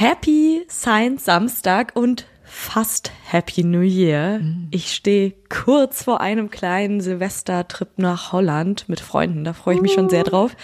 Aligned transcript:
Happy 0.00 0.64
Science 0.70 1.24
Samstag 1.24 1.90
und 1.96 2.24
fast 2.44 3.10
Happy 3.24 3.64
New 3.64 3.80
Year. 3.80 4.38
Mhm. 4.38 4.68
Ich 4.70 4.94
stehe 4.94 5.32
kurz 5.48 6.04
vor 6.04 6.20
einem 6.20 6.50
kleinen 6.50 7.00
Silvestertrip 7.00 7.88
nach 7.96 8.30
Holland 8.30 8.88
mit 8.88 9.00
Freunden. 9.00 9.42
Da 9.42 9.54
freue 9.54 9.74
ich 9.74 9.80
mich 9.80 9.94
schon 9.94 10.08
sehr 10.08 10.24
Uh. 10.24 10.30
drauf. 10.30 10.56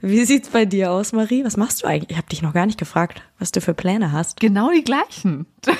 Wie 0.00 0.24
sieht's 0.24 0.48
bei 0.48 0.64
dir 0.64 0.90
aus, 0.90 1.12
Marie? 1.12 1.44
Was 1.44 1.56
machst 1.56 1.84
du 1.84 1.86
eigentlich? 1.86 2.10
Ich 2.10 2.16
habe 2.16 2.26
dich 2.26 2.42
noch 2.42 2.52
gar 2.52 2.66
nicht 2.66 2.80
gefragt, 2.80 3.22
was 3.38 3.52
du 3.52 3.60
für 3.60 3.74
Pläne 3.74 4.10
hast. 4.10 4.40
Genau 4.40 4.72
die 4.72 4.82
gleichen. 4.82 5.46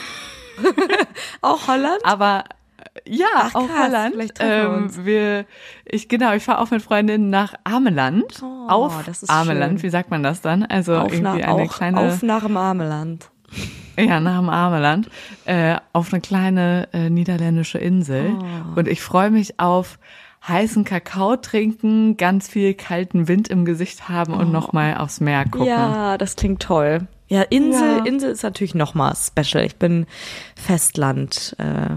Auch 1.40 1.66
Holland? 1.66 1.98
Aber 2.04 2.44
ja, 3.10 3.26
Ach, 3.34 3.54
auch 3.54 3.66
krass, 3.66 3.86
Holland. 3.88 4.14
vielleicht 4.14 4.34
treffen 4.36 5.04
wir 5.04 5.04
wir, 5.04 5.44
ich 5.84 6.08
genau, 6.08 6.32
ich 6.34 6.44
fahre 6.44 6.60
auch 6.60 6.70
mit 6.70 6.82
Freundinnen 6.82 7.30
nach 7.30 7.54
Ameland. 7.64 8.42
Oh, 8.42 8.68
auf 8.68 9.04
das 9.04 9.22
ist 9.22 9.30
Ameland, 9.30 9.80
schön. 9.80 9.82
wie 9.82 9.90
sagt 9.90 10.10
man 10.10 10.22
das 10.22 10.40
dann? 10.40 10.64
Also 10.64 10.96
auf, 10.96 11.12
nach, 11.20 11.34
irgendwie 11.34 11.44
eine 11.44 11.62
auch, 11.62 11.72
kleine, 11.76 12.00
auf 12.00 12.22
nach 12.22 12.44
dem 12.44 12.56
Armeland. 12.56 13.30
ja, 13.98 14.20
nach 14.20 14.38
dem 14.38 14.48
Ameland, 14.48 15.08
äh, 15.44 15.76
auf 15.92 16.12
eine 16.12 16.20
kleine 16.20 16.88
äh, 16.92 17.10
niederländische 17.10 17.78
Insel. 17.78 18.32
Oh. 18.38 18.78
Und 18.78 18.88
ich 18.88 19.00
freue 19.00 19.30
mich 19.30 19.58
auf 19.58 19.98
heißen 20.46 20.84
Kakao 20.84 21.36
trinken, 21.36 22.16
ganz 22.16 22.48
viel 22.48 22.74
kalten 22.74 23.28
Wind 23.28 23.48
im 23.48 23.64
Gesicht 23.64 24.08
haben 24.08 24.32
und 24.32 24.50
noch 24.52 24.72
mal 24.72 24.96
aufs 24.96 25.20
Meer 25.20 25.44
gucken. 25.44 25.62
Oh. 25.62 25.66
Ja, 25.66 26.16
das 26.18 26.36
klingt 26.36 26.62
toll. 26.62 27.06
Ja, 27.28 27.42
Insel, 27.42 27.98
Ja. 27.98 28.04
Insel 28.04 28.30
ist 28.30 28.42
natürlich 28.42 28.74
noch 28.74 28.94
mal 28.94 29.14
special. 29.14 29.64
Ich 29.64 29.76
bin 29.76 30.06
Festland. 30.56 31.54
Äh, 31.58 31.96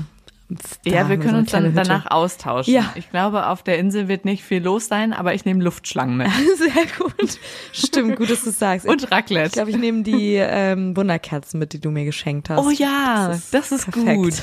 Ja, 0.86 1.10
wir 1.10 1.18
können 1.18 1.36
uns 1.40 1.52
dann 1.52 1.74
danach 1.76 2.10
austauschen. 2.12 2.74
Ja. 2.74 2.92
Ich 2.96 3.10
glaube, 3.10 3.48
auf 3.48 3.64
der 3.64 3.78
Insel 3.80 4.08
wird 4.08 4.26
nicht 4.26 4.44
viel 4.44 4.62
los 4.64 4.88
sein, 4.88 5.14
aber 5.14 5.34
ich 5.34 5.46
nehme 5.46 5.64
Luftschlangen 5.64 6.18
mit. 6.18 6.28
Sehr 6.58 6.72
gut. 6.98 7.40
Stimmt, 7.72 8.16
gut, 8.18 8.30
dass 8.30 8.44
du 8.44 8.52
sagst. 8.52 8.86
Und 8.88 9.12
Raclette. 9.12 9.48
ich 9.48 9.52
glaube, 9.54 9.72
ich 9.72 9.78
nehme 9.78 10.04
die 10.04 10.36
ähm, 10.36 10.96
Wunderkerzen 10.96 11.60
mit, 11.60 11.74
die 11.74 11.80
du 11.80 11.92
mir 11.92 12.06
geschenkt 12.06 12.50
hast. 12.50 12.66
Oh 12.66 12.70
ja, 12.70 13.38
das 13.52 13.72
ist, 13.72 13.92
perfekt. 13.92 14.16
gut. 14.18 14.34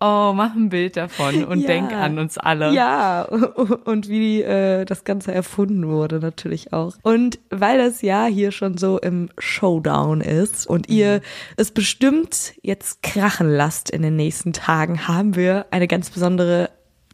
Oh, 0.00 0.32
mach 0.34 0.54
ein 0.54 0.68
Bild 0.68 0.96
davon 0.96 1.44
und 1.44 1.60
Ja. 1.60 1.66
denk 1.66 1.92
an 1.92 2.18
uns 2.18 2.38
alle. 2.38 2.72
Ja, 2.72 3.22
und 3.22 4.08
wie 4.08 4.42
äh, 4.42 4.84
das 4.84 5.04
Ganze 5.04 5.32
erfunden 5.32 5.88
wurde 5.88 6.18
natürlich 6.18 6.72
auch. 6.72 6.94
Und 7.02 7.38
weil 7.50 7.78
das 7.78 8.02
Jahr 8.02 8.28
hier 8.28 8.52
schon 8.52 8.76
so 8.78 8.98
im 8.98 9.28
Showdown 9.38 10.20
ist 10.20 10.66
und 10.66 10.88
ihr 10.88 11.20
es 11.56 11.70
bestimmt 11.70 12.54
jetzt 12.62 13.02
krachen 13.02 13.48
lasst 13.50 13.90
in 13.90 14.02
den 14.02 14.16
nächsten 14.16 14.52
Tagen, 14.52 15.06
haben 15.08 15.31
wir 15.34 15.66
eine 15.70 15.88
ganz 15.88 16.10
besondere 16.10 16.70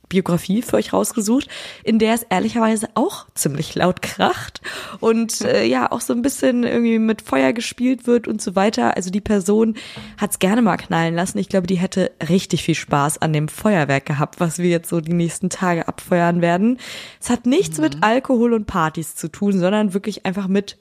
Biografie 0.09 0.63
für 0.63 0.77
euch 0.77 0.93
rausgesucht, 0.93 1.49
in 1.85 1.99
der 1.99 2.15
es 2.15 2.23
ehrlicherweise 2.23 2.89
auch 2.95 3.27
ziemlich 3.35 3.75
laut 3.75 4.03
kracht 4.03 4.61
und 5.01 5.41
äh, 5.43 5.65
ja 5.65 5.93
auch 5.93 6.01
so 6.01 6.13
ein 6.13 6.23
bisschen 6.23 6.65
irgendwie 6.65 6.99
mit 6.99 7.23
Feuer 7.23 7.53
gespielt 7.53 8.07
wird 8.07 8.27
und 8.27 8.41
so 8.41 8.57
weiter. 8.57 8.97
Also 8.97 9.11
die 9.11 9.21
Person 9.21 9.77
hat 10.17 10.31
es 10.33 10.39
gerne 10.39 10.63
mal 10.63 10.77
knallen 10.77 11.15
lassen. 11.15 11.39
Ich 11.39 11.49
glaube, 11.49 11.67
die 11.67 11.77
hätte 11.77 12.11
richtig 12.29 12.65
viel 12.65 12.75
Spaß 12.75 13.21
an 13.21 13.33
dem 13.33 13.49
Feuerwerk 13.49 14.07
gehabt, 14.07 14.41
was 14.41 14.59
wir 14.59 14.71
jetzt 14.71 14.89
so 14.89 15.01
die 15.01 15.13
nächsten 15.13 15.51
Tage 15.51 15.89
abfeuern 15.89 16.41
werden. 16.41 16.79
Es 17.21 17.31
hat 17.31 17.47
nichts 17.47 17.79
mit 17.79 18.03
Alkohol 18.03 18.53
und 18.53 18.67
Partys 18.67 19.15
zu 19.15 19.29
tun, 19.29 19.59
sondern 19.59 19.95
wirklich 19.95 20.25
einfach 20.25 20.49
mit 20.49 20.79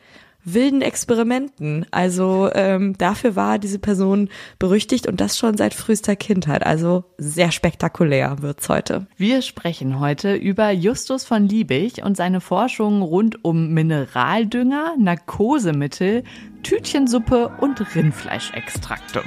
wilden 0.54 0.82
Experimenten. 0.82 1.86
Also 1.92 2.50
ähm, 2.54 2.98
dafür 2.98 3.36
war 3.36 3.60
diese 3.60 3.80
Person 3.80 4.30
berüchtigt 4.60 5.08
und 5.08 5.20
das 5.20 5.38
schon 5.38 5.58
seit 5.58 5.74
frühester 5.74 6.16
Kindheit. 6.16 6.66
Also 6.66 7.04
sehr 7.18 7.52
spektakulär 7.52 8.42
wird's 8.42 8.70
heute. 8.70 9.08
Wir 9.18 9.42
sprechen 9.42 10.00
heute 10.00 10.36
über 10.36 10.72
Justus 10.72 11.26
von 11.26 11.48
Liebig 11.48 12.04
und 12.04 12.16
seine 12.16 12.42
Forschungen 12.42 13.02
rund 13.02 13.44
um 13.44 13.74
Mineraldünger, 13.74 14.96
Narkosemittel, 14.98 16.24
Tütchensuppe 16.64 17.52
und 17.60 17.96
Rindfleischextrakte. 17.96 19.24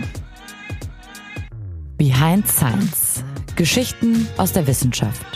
Behind 1.98 2.48
Science. 2.48 3.22
Geschichten 3.56 4.26
aus 4.38 4.52
der 4.52 4.66
Wissenschaft. 4.66 5.26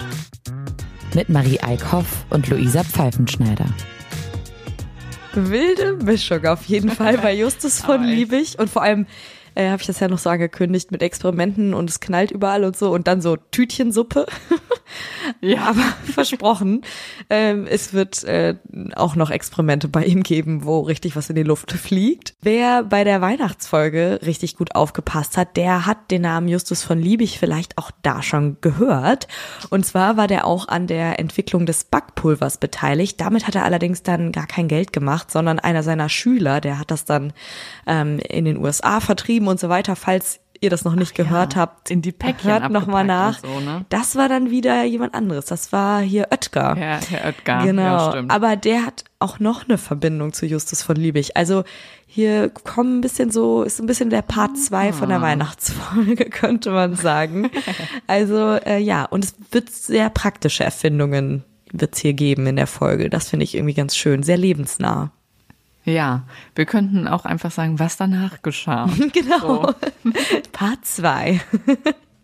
Mit 1.15 1.29
Marie 1.29 1.61
Eickhoff 1.61 2.25
und 2.31 2.49
Luisa 2.49 2.83
Pfeifenschneider. 2.83 3.67
Wilde 5.37 5.95
Mischung 6.05 6.45
auf 6.47 6.65
jeden 6.65 6.91
Fall 6.91 7.19
bei 7.19 7.35
Justus 7.35 7.81
von. 7.81 8.03
Liebig 8.05 8.59
und 8.59 8.71
vor 8.71 8.83
allem 8.83 9.07
äh, 9.55 9.69
habe 9.69 9.81
ich 9.81 9.87
das 9.87 10.01
ja 10.01 10.09
noch 10.09 10.19
so 10.19 10.31
angekündigt 10.31 10.91
mit 10.91 11.03
Experimenten 11.03 11.75
und 11.75 11.91
es 11.91 12.01
knallt 12.01 12.31
überall 12.31 12.65
und 12.65 12.77
so 12.77 12.93
und 12.93 13.07
dann 13.07 13.21
so 13.21 13.37
Tütchensuppe. 13.37 14.27
ja, 15.41 15.63
aber 15.69 15.83
versprochen, 16.13 16.83
ähm, 17.31 17.67
es 17.67 17.93
wird 17.93 18.25
äh, 18.25 18.57
auch 18.97 19.17
noch 19.17 19.31
Experimente 19.31 19.89
bei 19.89 20.05
ihm 20.05 20.23
geben, 20.23 20.65
wo 20.65 20.81
richtig 20.81 21.17
was 21.17 21.31
in 21.31 21.37
die 21.37 21.43
Luft 21.43 21.73
fliegt. 21.73 22.35
Wer 22.43 22.83
bei 22.85 23.05
der 23.05 23.21
Weihnachtsfolge 23.21 24.21
richtig 24.25 24.57
gut 24.57 24.75
aufgepasst 24.75 25.37
hat, 25.37 25.57
der 25.57 25.87
hat 25.87 26.11
den 26.11 26.23
Namen 26.23 26.49
Justus 26.49 26.83
von 26.83 26.99
Liebig 26.99 27.39
vielleicht 27.39 27.79
auch 27.79 27.91
da 28.03 28.23
schon 28.23 28.59
gehört. 28.61 29.29
Und 29.71 29.85
zwar 29.85 30.17
war 30.17 30.27
der 30.27 30.47
auch 30.47 30.69
an 30.69 30.87
der 30.87 31.19
Entwicklung 31.19 31.67
des 31.67 31.85
Backpulvers 31.85 32.59
beteiligt. 32.59 33.21
Damit 33.21 33.47
hat 33.47 33.55
er 33.55 33.65
allerdings 33.65 34.03
dann 34.03 34.33
gar 34.33 34.47
kein 34.47 34.69
Geld 34.69 34.93
gemacht, 34.93 35.31
sondern 35.31 35.59
einer 35.59 35.83
seiner 35.83 36.09
Schüler, 36.09 36.61
der 36.61 36.79
hat 36.79 36.91
das 36.91 37.05
dann 37.05 37.33
ähm, 37.87 38.19
in 38.19 38.45
den 38.45 38.59
USA 38.59 39.01
vertrieben 39.01 39.49
und 39.49 39.61
so 39.61 39.69
weiter. 39.69 39.97
Falls 39.97 40.41
ihr 40.65 40.71
das 40.71 40.85
noch 40.85 40.95
nicht 40.97 41.15
gehört 41.15 41.55
habt, 41.55 41.91
in 41.91 42.03
die 42.03 42.11
Päckchen 42.13 42.51
hört 42.51 42.71
noch 42.73 42.87
mal 42.87 43.05
nach. 43.05 43.39
so, 43.39 43.61
ne? 43.61 43.85
Das 43.91 44.17
war 44.17 44.29
dann 44.29 44.51
wieder 44.51 44.83
jemand 44.85 45.15
anderes. 45.15 45.45
Das 45.45 45.71
war 45.73 46.01
hier 46.01 46.29
Oetker. 46.33 46.77
Ja, 46.79 46.99
Herr 47.09 47.27
Oetker. 47.29 47.63
Genau, 47.65 47.83
Ja, 47.83 48.11
stimmt. 48.11 48.31
aber 48.33 48.57
der 48.57 48.85
hat 48.87 49.05
auch 49.21 49.39
noch 49.39 49.65
eine 49.69 49.79
Verbindung 49.79 50.33
zu 50.33 50.47
Justus 50.47 50.83
von 50.83 50.97
Liebig. 50.97 51.37
Also 51.37 51.63
hier 52.07 52.49
kommen 52.51 52.99
ein 52.99 53.01
bisschen 53.01 53.31
so, 53.31 53.63
ist 53.63 53.81
ein 53.81 53.87
bisschen 53.87 54.11
der 54.11 54.23
Part 54.23 54.57
2 54.59 54.93
von 54.93 55.07
Ah. 55.07 55.15
der 55.15 55.23
Weihnachtsfolge, 55.23 56.25
könnte 56.31 56.71
man 56.71 56.97
sagen. 56.97 57.51
Also 58.07 58.53
äh, 58.55 58.79
ja, 58.79 59.05
und 59.05 59.25
es 59.25 59.35
wird 59.51 59.71
sehr 59.71 60.11
praktische 60.11 60.65
Erfindungen 60.65 61.45
wird's 61.73 61.99
hier 61.99 62.13
geben 62.13 62.47
in 62.47 62.55
der 62.57 62.69
Folge. 62.69 63.11
Das 63.11 63.29
finde 63.31 63.43
ich 63.45 63.55
irgendwie 63.57 63.75
ganz 63.75 63.97
schön, 63.97 64.23
sehr 64.23 64.37
lebensnah. 64.37 65.11
Ja, 65.85 66.23
wir 66.55 66.65
könnten 66.65 67.07
auch 67.07 67.25
einfach 67.25 67.51
sagen, 67.51 67.79
was 67.79 67.97
danach 67.97 68.43
geschah. 68.43 68.89
Genau. 69.13 69.67
So. 69.67 69.75
Part 70.53 70.85
2. 70.85 71.41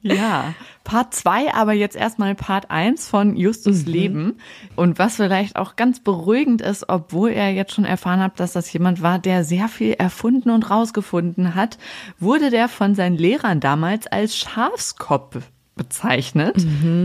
Ja, 0.02 0.54
Part 0.82 1.12
2, 1.12 1.52
aber 1.52 1.74
jetzt 1.74 1.94
erstmal 1.94 2.34
Part 2.34 2.70
1 2.70 3.06
von 3.06 3.36
Justus 3.36 3.84
Leben. 3.84 4.38
Und 4.74 4.98
was 4.98 5.16
vielleicht 5.16 5.56
auch 5.56 5.76
ganz 5.76 6.00
beruhigend 6.00 6.62
ist, 6.62 6.88
obwohl 6.88 7.30
er 7.30 7.52
jetzt 7.52 7.74
schon 7.74 7.84
erfahren 7.84 8.20
hat, 8.20 8.40
dass 8.40 8.54
das 8.54 8.72
jemand 8.72 9.02
war, 9.02 9.18
der 9.18 9.44
sehr 9.44 9.68
viel 9.68 9.92
erfunden 9.92 10.48
und 10.48 10.70
rausgefunden 10.70 11.54
hat, 11.54 11.76
wurde 12.18 12.48
der 12.48 12.68
von 12.68 12.94
seinen 12.94 13.18
Lehrern 13.18 13.60
damals 13.60 14.06
als 14.06 14.38
Schafskopf 14.38 15.36
bezeichnet. 15.76 16.56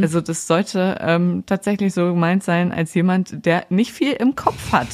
Also 0.01 0.21
das 0.21 0.47
sollte 0.47 0.97
ähm, 0.99 1.43
tatsächlich 1.45 1.93
so 1.93 2.07
gemeint 2.07 2.43
sein 2.43 2.71
als 2.71 2.93
jemand, 2.93 3.45
der 3.45 3.65
nicht 3.69 3.91
viel 3.91 4.11
im 4.11 4.35
Kopf 4.35 4.71
hat. 4.71 4.87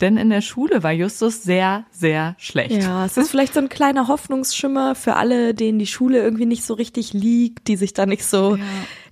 Denn 0.00 0.16
in 0.16 0.30
der 0.30 0.42
Schule 0.42 0.84
war 0.84 0.92
Justus 0.92 1.42
sehr, 1.42 1.84
sehr 1.90 2.36
schlecht. 2.38 2.82
Ja, 2.82 3.04
es 3.04 3.16
ist 3.16 3.30
vielleicht 3.30 3.54
so 3.54 3.60
ein 3.60 3.68
kleiner 3.68 4.06
Hoffnungsschimmer 4.06 4.94
für 4.94 5.16
alle, 5.16 5.54
denen 5.54 5.80
die 5.80 5.88
Schule 5.88 6.22
irgendwie 6.22 6.46
nicht 6.46 6.64
so 6.64 6.74
richtig 6.74 7.12
liegt, 7.12 7.66
die 7.66 7.74
sich 7.74 7.94
da 7.94 8.06
nicht 8.06 8.24
so 8.24 8.58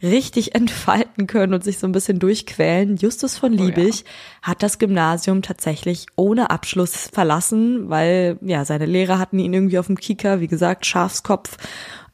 richtig 0.00 0.54
entfalten 0.54 1.26
können 1.26 1.54
und 1.54 1.64
sich 1.64 1.78
so 1.78 1.88
ein 1.88 1.92
bisschen 1.92 2.20
durchquälen. 2.20 2.96
Justus 2.96 3.36
von 3.36 3.52
Liebig 3.52 4.04
hat 4.42 4.62
das 4.62 4.78
Gymnasium 4.78 5.42
tatsächlich 5.42 6.06
ohne 6.14 6.50
Abschluss 6.50 7.10
verlassen, 7.12 7.90
weil 7.90 8.38
ja, 8.42 8.64
seine 8.64 8.86
Lehrer 8.86 9.18
hatten 9.18 9.40
ihn 9.40 9.54
irgendwie 9.54 9.80
auf 9.80 9.86
dem 9.86 9.98
Kieker, 9.98 10.40
wie 10.40 10.48
gesagt, 10.48 10.86
Schafskopf. 10.86 11.56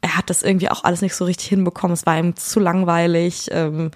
Er 0.02 0.16
hat 0.16 0.30
das 0.30 0.42
irgendwie 0.42 0.68
auch 0.68 0.82
alles 0.84 1.00
nicht 1.00 1.14
so 1.14 1.24
richtig 1.24 1.48
hinbekommen. 1.48 1.94
Es 1.94 2.04
war 2.06 2.18
ihm 2.18 2.36
zu 2.36 2.58
langweilig. 2.58 3.48
Ähm, 3.52 3.92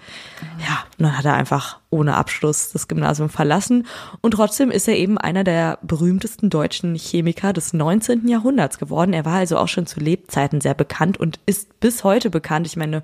ja, 0.57 0.85
und 0.97 1.03
dann 1.03 1.17
hat 1.17 1.25
er 1.25 1.33
einfach 1.33 1.79
ohne 1.89 2.15
Abschluss 2.15 2.71
das 2.71 2.87
Gymnasium 2.87 3.29
verlassen. 3.29 3.85
Und 4.21 4.31
trotzdem 4.31 4.71
ist 4.71 4.87
er 4.87 4.95
eben 4.95 5.17
einer 5.17 5.43
der 5.43 5.79
berühmtesten 5.81 6.49
deutschen 6.49 6.95
Chemiker 6.95 7.51
des 7.51 7.73
19. 7.73 8.27
Jahrhunderts 8.27 8.79
geworden. 8.79 9.11
Er 9.13 9.25
war 9.25 9.35
also 9.35 9.57
auch 9.57 9.67
schon 9.67 9.85
zu 9.85 9.99
Lebzeiten 9.99 10.61
sehr 10.61 10.73
bekannt 10.73 11.19
und 11.19 11.39
ist 11.45 11.79
bis 11.81 12.05
heute 12.05 12.29
bekannt. 12.29 12.67
Ich 12.67 12.77
meine, 12.77 13.03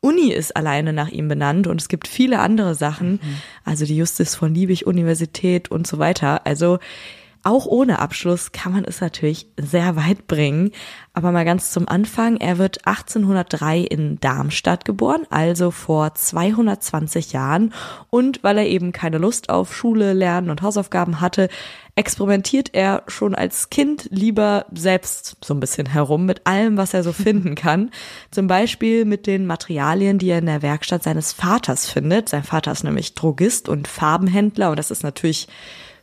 Uni 0.00 0.30
ist 0.32 0.54
alleine 0.54 0.92
nach 0.92 1.08
ihm 1.08 1.28
benannt 1.28 1.66
und 1.66 1.80
es 1.80 1.88
gibt 1.88 2.06
viele 2.06 2.38
andere 2.38 2.74
Sachen. 2.74 3.20
Also 3.64 3.86
die 3.86 3.96
Justus 3.96 4.34
von 4.34 4.54
Liebig 4.54 4.86
Universität 4.86 5.70
und 5.70 5.86
so 5.86 5.98
weiter. 5.98 6.46
Also 6.46 6.78
auch 7.44 7.66
ohne 7.66 7.98
Abschluss 7.98 8.52
kann 8.52 8.72
man 8.72 8.84
es 8.84 9.00
natürlich 9.00 9.46
sehr 9.56 9.96
weit 9.96 10.26
bringen. 10.26 10.70
Aber 11.12 11.30
mal 11.30 11.44
ganz 11.44 11.70
zum 11.70 11.86
Anfang. 11.86 12.38
Er 12.38 12.58
wird 12.58 12.86
1803 12.86 13.80
in 13.80 14.18
Darmstadt 14.18 14.84
geboren, 14.84 15.26
also 15.30 15.70
vor 15.70 16.14
220 16.14 17.32
Jahren. 17.32 17.72
Und 18.10 18.42
weil 18.42 18.58
er 18.58 18.66
eben 18.66 18.92
keine 18.92 19.18
Lust 19.18 19.50
auf 19.50 19.76
Schule, 19.76 20.14
Lernen 20.14 20.50
und 20.50 20.62
Hausaufgaben 20.62 21.20
hatte, 21.20 21.48
experimentiert 21.96 22.70
er 22.72 23.04
schon 23.06 23.34
als 23.34 23.70
Kind 23.70 24.08
lieber 24.10 24.66
selbst 24.72 25.36
so 25.44 25.54
ein 25.54 25.60
bisschen 25.60 25.86
herum 25.86 26.26
mit 26.26 26.46
allem, 26.46 26.76
was 26.76 26.94
er 26.94 27.04
so 27.04 27.12
finden 27.12 27.54
kann. 27.54 27.90
Zum 28.30 28.46
Beispiel 28.46 29.04
mit 29.04 29.26
den 29.26 29.46
Materialien, 29.46 30.18
die 30.18 30.30
er 30.30 30.38
in 30.38 30.46
der 30.46 30.62
Werkstatt 30.62 31.02
seines 31.02 31.32
Vaters 31.32 31.88
findet. 31.88 32.28
Sein 32.28 32.42
Vater 32.42 32.72
ist 32.72 32.84
nämlich 32.84 33.14
Drogist 33.14 33.68
und 33.68 33.86
Farbenhändler 33.86 34.70
und 34.70 34.78
das 34.78 34.90
ist 34.90 35.04
natürlich 35.04 35.46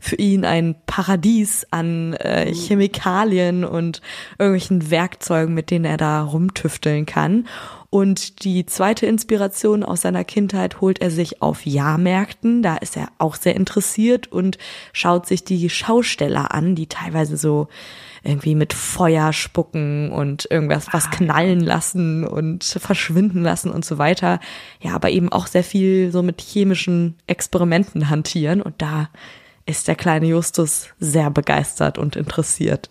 für 0.02 0.16
ihn 0.16 0.44
ein 0.46 0.76
Paradies 0.88 1.66
an 1.70 2.14
äh, 2.14 2.52
Chemikalien 2.54 3.64
und 3.64 4.02
irgendwelchen 4.40 4.90
Werkzeugen, 4.90 5.54
mit 5.54 5.70
denen 5.70 5.86
er 5.86 5.98
da 5.98 6.24
rumtüfteln 6.24 7.06
kann. 7.06 7.48
Und 7.92 8.44
die 8.44 8.66
zweite 8.66 9.06
Inspiration 9.06 9.84
aus 9.84 10.02
seiner 10.02 10.24
Kindheit 10.24 10.82
holt 10.82 11.00
er 11.02 11.12
sich 11.12 11.42
auf 11.42 11.66
Jahrmärkten. 11.66 12.64
Da 12.64 12.78
ist 12.78 12.98
er 12.98 13.10
auch 13.20 13.36
sehr 13.36 13.56
interessiert 13.56 14.32
und 14.32 14.58
schaut 14.92 15.28
sich 15.28 15.44
die 15.44 15.70
Schausteller 15.70 16.52
an, 16.54 16.74
die 16.74 16.88
teilweise 16.88 17.38
so 17.38 17.68
irgendwie 18.24 18.56
mit 18.56 18.74
Feuer 18.74 19.34
spucken 19.34 20.12
und 20.12 20.48
irgendwas 20.50 20.88
was 20.92 21.08
Ah, 21.08 21.10
knallen 21.12 21.60
lassen 21.60 22.26
und 22.26 22.64
verschwinden 22.64 23.44
lassen 23.44 23.70
und 23.70 23.86
so 23.86 23.98
weiter. 23.98 24.40
Ja, 24.80 24.96
aber 24.96 25.10
eben 25.12 25.32
auch 25.32 25.48
sehr 25.48 25.64
viel 25.64 26.12
so 26.12 26.24
mit 26.24 26.42
chemischen 26.42 27.18
Experimenten 27.28 28.10
hantieren 28.10 28.62
und 28.62 28.82
da 28.82 29.10
ist 29.72 29.88
der 29.88 29.96
kleine 29.96 30.28
Justus 30.28 30.90
sehr 31.00 31.30
begeistert 31.32 31.98
und 31.98 32.16
interessiert. 32.16 32.90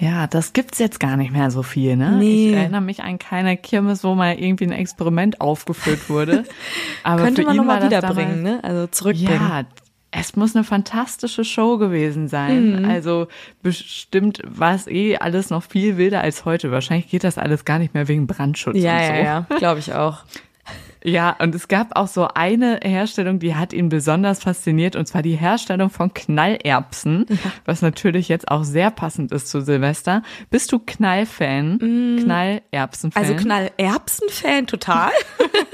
Ja, 0.00 0.26
das 0.28 0.52
gibt's 0.52 0.78
jetzt 0.78 1.00
gar 1.00 1.16
nicht 1.16 1.32
mehr 1.32 1.50
so 1.50 1.62
viel, 1.64 1.96
ne? 1.96 2.12
Nee. 2.18 2.50
Ich 2.50 2.56
erinnere 2.56 2.80
mich 2.80 3.02
an 3.02 3.18
keine 3.18 3.56
Kirmes, 3.56 4.04
wo 4.04 4.14
mal 4.14 4.38
irgendwie 4.38 4.64
ein 4.64 4.72
Experiment 4.72 5.40
aufgeführt 5.40 6.08
wurde. 6.08 6.44
Aber 7.02 7.24
Könnte 7.24 7.42
man 7.42 7.56
nochmal 7.56 7.82
wiederbringen, 7.84 8.44
damals- 8.44 8.62
ne? 8.62 8.64
Also 8.64 8.86
zurückbringen. 8.86 9.40
Ja, 9.40 9.64
es 10.10 10.36
muss 10.36 10.54
eine 10.54 10.64
fantastische 10.64 11.44
Show 11.44 11.78
gewesen 11.78 12.28
sein. 12.28 12.82
Mhm. 12.82 12.88
Also 12.88 13.26
bestimmt 13.62 14.40
war 14.44 14.74
es 14.74 14.86
eh 14.86 15.16
alles 15.18 15.50
noch 15.50 15.64
viel 15.64 15.96
wilder 15.96 16.20
als 16.20 16.44
heute. 16.44 16.70
Wahrscheinlich 16.70 17.10
geht 17.10 17.24
das 17.24 17.36
alles 17.36 17.64
gar 17.64 17.78
nicht 17.78 17.92
mehr 17.92 18.08
wegen 18.08 18.26
Brandschutz 18.26 18.76
ja, 18.78 18.98
und 18.98 19.06
so. 19.06 19.12
ja, 19.12 19.18
ja, 19.18 19.46
glaube 19.58 19.80
ich 19.80 19.94
auch. 19.94 20.18
Ja, 21.04 21.36
und 21.38 21.54
es 21.54 21.68
gab 21.68 21.96
auch 21.96 22.08
so 22.08 22.28
eine 22.34 22.80
Herstellung, 22.82 23.38
die 23.38 23.54
hat 23.54 23.72
ihn 23.72 23.88
besonders 23.88 24.42
fasziniert, 24.42 24.96
und 24.96 25.06
zwar 25.06 25.22
die 25.22 25.36
Herstellung 25.36 25.90
von 25.90 26.12
Knallerbsen, 26.12 27.26
was 27.64 27.82
natürlich 27.82 28.28
jetzt 28.28 28.48
auch 28.48 28.64
sehr 28.64 28.90
passend 28.90 29.32
ist 29.32 29.48
zu 29.48 29.60
Silvester. 29.60 30.22
Bist 30.50 30.72
du 30.72 30.78
Knallfan? 30.78 31.78
Knallerbsen-Fan? 32.22 33.22
Also 33.22 33.34
Knallerbsen-Fan 33.34 34.66
total. 34.66 35.10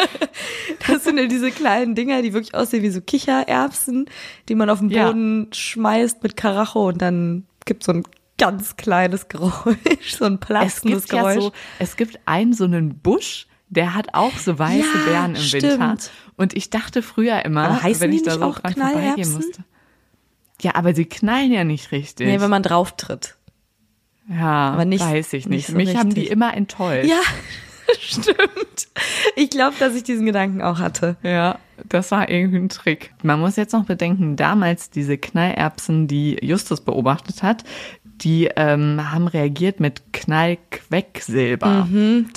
das 0.89 1.05
sind 1.05 1.19
ja 1.19 1.27
diese 1.27 1.51
kleinen 1.51 1.95
Dinger, 1.95 2.23
die 2.23 2.33
wirklich 2.33 2.55
aussehen 2.55 2.83
wie 2.83 2.91
so 2.91 3.01
Kichererbsen, 3.01 4.07
die 4.49 4.55
man 4.55 4.71
auf 4.71 4.81
den 4.81 4.91
Ja. 4.91 5.07
Boden 5.07 5.49
schmeißt 5.53 6.23
mit 6.23 6.37
Karacho 6.37 6.89
und 6.89 7.01
dann 7.01 7.47
gibt 7.65 7.85
so 7.85 7.93
ein 7.93 8.05
ganz 8.39 8.77
kleines 8.77 9.29
Geräusch, 9.29 10.17
so 10.19 10.25
ein 10.25 10.35
es 10.35 10.41
platzendes 10.41 11.05
gibt 11.05 11.13
ja 11.15 11.23
Geräusch. 11.23 11.45
so, 11.45 11.53
es 11.79 11.97
gibt 11.97 12.19
einen 12.27 12.53
so 12.53 12.65
einen 12.65 12.99
Busch, 12.99 13.47
der 13.75 13.95
hat 13.95 14.09
auch 14.15 14.37
so 14.39 14.59
weiße 14.59 14.79
Ja, 14.87 15.05
Beeren 15.07 15.35
im 15.35 15.53
Winter. 15.53 15.59
stimmt. 15.71 16.11
Und 16.37 16.55
ich 16.55 16.71
dachte 16.71 17.03
früher 17.03 17.45
immer, 17.45 17.81
wenn 17.83 18.13
ich 18.13 18.23
da 18.23 18.33
so 18.39 18.43
auch 18.45 18.59
dran 18.59 18.75
vorbeigehen 18.75 19.33
musste. 19.33 19.65
Ja, 20.63 20.75
aber 20.77 20.95
sie 20.95 21.05
knallen 21.05 21.53
ja 21.53 21.65
nicht 21.65 21.93
richtig. 21.93 22.27
Nee, 22.27 22.41
wenn 22.41 22.51
man 22.51 22.63
drauf 22.63 22.97
tritt. 22.97 23.37
ja, 24.29 24.71
aber 24.73 24.85
nicht- 24.85 25.05
weiß 25.05 25.33
ich 25.35 25.47
nicht 25.47 25.49
nicht. 25.49 25.67
so 25.69 25.75
Mich 25.77 25.97
haben 25.97 26.11
die 26.11 26.21
richtig. 26.21 26.31
immer 26.33 26.55
enttäuscht. 26.55 27.09
Ja, 27.11 27.21
stimmt. 28.01 28.89
Ich 29.37 29.51
glaube, 29.51 29.75
dass 29.79 29.95
ich 29.95 30.05
diesen 30.05 30.25
Gedanken 30.27 30.63
auch 30.63 30.79
hatte. 30.79 31.17
Ja, 31.23 31.59
das 31.89 32.11
war 32.11 32.29
irgendwie 32.29 32.59
ein 32.59 32.69
Trick. 32.69 33.13
Man 33.23 33.41
muss 33.41 33.57
jetzt 33.57 33.73
noch 33.73 33.85
bedenken, 33.85 34.37
damals 34.37 34.91
diese 34.91 35.19
Knallerbsen, 35.19 36.09
die 36.09 36.39
Justus 36.43 36.81
beobachtet 36.81 37.43
hat, 37.43 37.65
die 38.21 38.49
ähm, 38.57 39.11
haben 39.11 39.27
reagiert 39.27 39.81
mit 39.81 40.13
Knallquecksilber. 40.13 41.89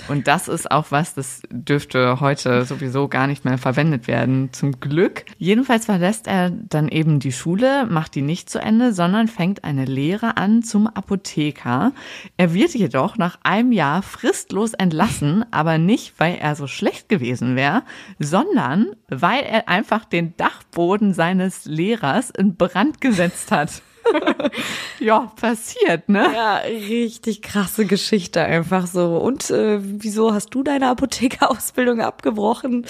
Und 0.07 0.27
das 0.27 0.47
ist 0.47 0.71
auch 0.71 0.87
was, 0.89 1.13
das 1.13 1.41
dürfte 1.49 2.19
heute 2.19 2.65
sowieso 2.65 3.07
gar 3.07 3.27
nicht 3.27 3.45
mehr 3.45 3.57
verwendet 3.57 4.07
werden, 4.07 4.51
zum 4.53 4.79
Glück. 4.79 5.25
Jedenfalls 5.37 5.85
verlässt 5.85 6.27
er 6.27 6.49
dann 6.49 6.87
eben 6.87 7.19
die 7.19 7.31
Schule, 7.31 7.85
macht 7.85 8.15
die 8.15 8.21
nicht 8.21 8.49
zu 8.49 8.59
Ende, 8.59 8.93
sondern 8.93 9.27
fängt 9.27 9.63
eine 9.63 9.85
Lehre 9.85 10.37
an 10.37 10.63
zum 10.63 10.87
Apotheker. 10.87 11.93
Er 12.37 12.53
wird 12.53 12.73
jedoch 12.73 13.17
nach 13.17 13.37
einem 13.43 13.71
Jahr 13.71 14.01
fristlos 14.01 14.73
entlassen, 14.73 15.45
aber 15.51 15.77
nicht, 15.77 16.19
weil 16.19 16.35
er 16.35 16.55
so 16.55 16.67
schlecht 16.67 17.07
gewesen 17.07 17.55
wäre, 17.55 17.83
sondern 18.19 18.87
weil 19.09 19.26
er 19.35 19.67
einfach 19.67 20.05
den 20.05 20.35
Dachboden 20.37 21.13
seines 21.13 21.65
Lehrers 21.65 22.29
in 22.29 22.55
Brand 22.55 23.01
gesetzt 23.01 23.51
hat. 23.51 23.81
ja, 24.99 25.31
passiert, 25.35 26.09
ne? 26.09 26.29
Ja, 26.33 26.55
richtig 26.57 27.41
krasse 27.41 27.85
Geschichte 27.85 28.41
einfach 28.41 28.87
so. 28.87 29.17
Und 29.17 29.49
äh, 29.49 29.79
wieso 29.81 30.33
hast 30.33 30.53
du 30.53 30.63
deine 30.63 30.89
Apothekerausbildung 30.89 32.01
abgebrochen? 32.01 32.85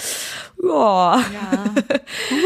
Ja. 0.62 1.18
Ja, 1.18 1.64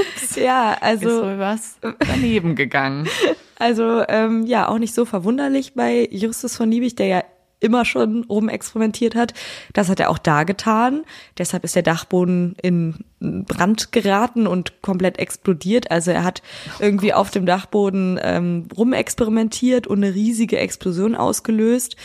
Ups. 0.01 0.37
Ja, 0.37 0.73
ist 0.73 0.83
also 0.83 1.23
wohl 1.23 1.39
was 1.39 1.79
daneben 1.99 2.55
gegangen. 2.55 3.09
Also 3.59 4.03
ähm, 4.09 4.45
ja, 4.45 4.67
auch 4.67 4.79
nicht 4.79 4.93
so 4.93 5.05
verwunderlich 5.05 5.75
bei 5.75 6.09
Justus 6.11 6.57
von 6.57 6.69
Liebig, 6.69 6.97
der 6.97 7.07
ja 7.07 7.23
immer 7.63 7.85
schon 7.85 8.25
rumexperimentiert 8.25 9.15
hat. 9.15 9.35
Das 9.73 9.89
hat 9.89 10.01
er 10.01 10.11
auch 10.11 10.19
da 10.19 10.45
getan. 10.45 11.05
Deshalb 11.39 11.65
ist 11.65 11.77
der 11.77 11.83
Dachboden 11.83 12.57
in 12.61 13.05
Brand 13.21 13.93
geraten 13.93 14.47
und 14.47 14.83
komplett 14.83 15.19
explodiert. 15.19 15.91
Also 15.91 16.11
er 16.11 16.25
hat 16.25 16.43
irgendwie 16.81 17.15
auf 17.15 17.31
dem 17.31 17.47
Dachboden 17.47 18.19
ähm, 18.21 18.67
rumexperimentiert 18.77 19.87
und 19.87 20.03
eine 20.03 20.15
riesige 20.15 20.59
Explosion 20.59 21.15
ausgelöst. 21.15 21.97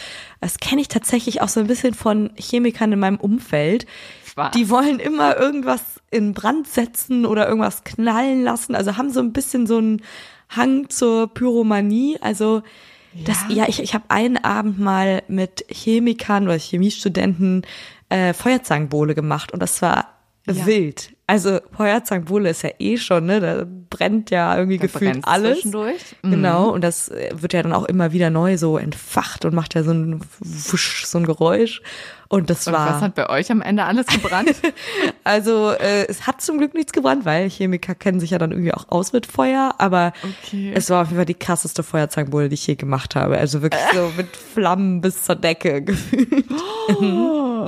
Das 0.42 0.60
kenne 0.60 0.82
ich 0.82 0.88
tatsächlich 0.88 1.42
auch 1.42 1.50
so 1.50 1.60
ein 1.60 1.68
bisschen 1.68 1.96
von 1.96 2.30
Chemikern 2.38 2.92
in 2.92 3.00
meinem 3.00 3.18
Umfeld. 3.18 3.88
Was? 4.36 4.52
Die 4.52 4.70
wollen 4.70 5.00
immer 5.00 5.38
irgendwas 5.38 5.82
in 6.12 6.36
Brand 6.36 6.68
setzen 6.68 7.26
oder 7.26 7.48
irgendwas 7.48 7.84
knallen 7.84 8.44
lassen. 8.44 8.76
Also 8.76 8.96
haben 8.96 9.12
so 9.12 9.20
ein 9.20 9.34
bisschen 9.34 9.66
so 9.66 9.78
einen 9.78 10.04
Hang 10.50 10.90
zur 10.90 11.34
Pyromanie. 11.34 12.18
Also 12.22 12.62
das, 13.26 13.46
ja, 13.50 13.66
ich, 13.68 13.82
ich 13.82 13.94
habe 13.94 14.06
einen 14.10 14.38
Abend 14.38 14.80
mal 14.80 15.24
mit 15.28 15.66
Chemikern 15.70 16.46
oder 16.46 16.58
Chemiestudenten 16.58 17.64
äh, 18.10 18.34
Feuerzangenbowle 18.34 19.16
gemacht 19.16 19.52
und 19.52 19.60
das 19.62 19.82
war 19.82 20.08
Ja. 20.48 20.66
wild. 20.66 21.12
Also 21.30 21.60
Feuerzangenbowle 21.76 22.50
ist 22.50 22.62
ja 22.62 22.70
eh 22.80 22.96
schon, 22.98 23.26
ne? 23.26 23.42
Da 23.42 23.66
brennt 23.90 24.30
ja 24.30 24.56
irgendwie 24.58 24.78
Da 24.78 24.84
gefühlt 24.84 25.28
alles. 25.28 25.56
zwischendurch. 25.56 26.16
Mhm. 26.22 26.32
Genau, 26.32 26.70
und 26.70 26.82
das 26.82 27.12
wird 27.34 27.52
ja 27.52 27.64
dann 27.64 27.74
auch 27.74 27.84
immer 27.84 28.14
wieder 28.14 28.30
neu 28.30 28.58
so 28.58 28.78
entfacht 28.78 29.44
und 29.44 29.54
macht 29.54 29.74
ja 29.76 29.84
so 29.84 29.92
ein 29.92 30.22
Wusch, 30.40 31.06
so 31.06 31.18
ein 31.18 31.26
Geräusch. 31.26 31.82
Und 32.30 32.50
das 32.50 32.68
Und 32.68 32.74
war. 32.74 32.94
was 32.96 33.02
hat 33.02 33.16
bei 33.16 33.30
euch 33.30 33.52
am 33.52 33.62
Ende 33.62 33.84
alles 33.86 34.08
gebrannt? 34.08 34.56
Also 35.24 35.72
äh, 35.72 36.06
es 36.08 36.26
hat 36.26 36.40
zum 36.42 36.58
Glück 36.58 36.74
nichts 36.74 36.94
gebrannt, 36.94 37.26
weil 37.26 37.50
Chemiker 37.50 37.96
kennen 37.96 38.22
sich 38.22 38.30
ja 38.30 38.38
dann 38.38 38.52
irgendwie 38.52 38.74
auch 38.74 38.86
aus 38.90 39.12
mit 39.12 39.26
Feuer, 39.26 39.76
aber 39.78 40.14
Okay. 40.24 40.72
es 40.74 40.90
war 40.90 41.02
auf 41.02 41.08
jeden 41.10 41.18
Fall 41.18 41.26
die 41.26 41.34
krasseste 41.34 41.84
Feuerzangenbowle, 41.84 42.48
die 42.48 42.54
ich 42.54 42.66
je 42.66 42.76
gemacht 42.76 43.14
habe. 43.16 43.38
Also 43.38 43.62
wirklich 43.62 43.82
so 43.94 44.10
mit 44.18 44.28
Flammen 44.38 45.02
bis 45.02 45.26
zur 45.26 45.36
Decke 45.36 45.82
gefühlt. 45.82 46.46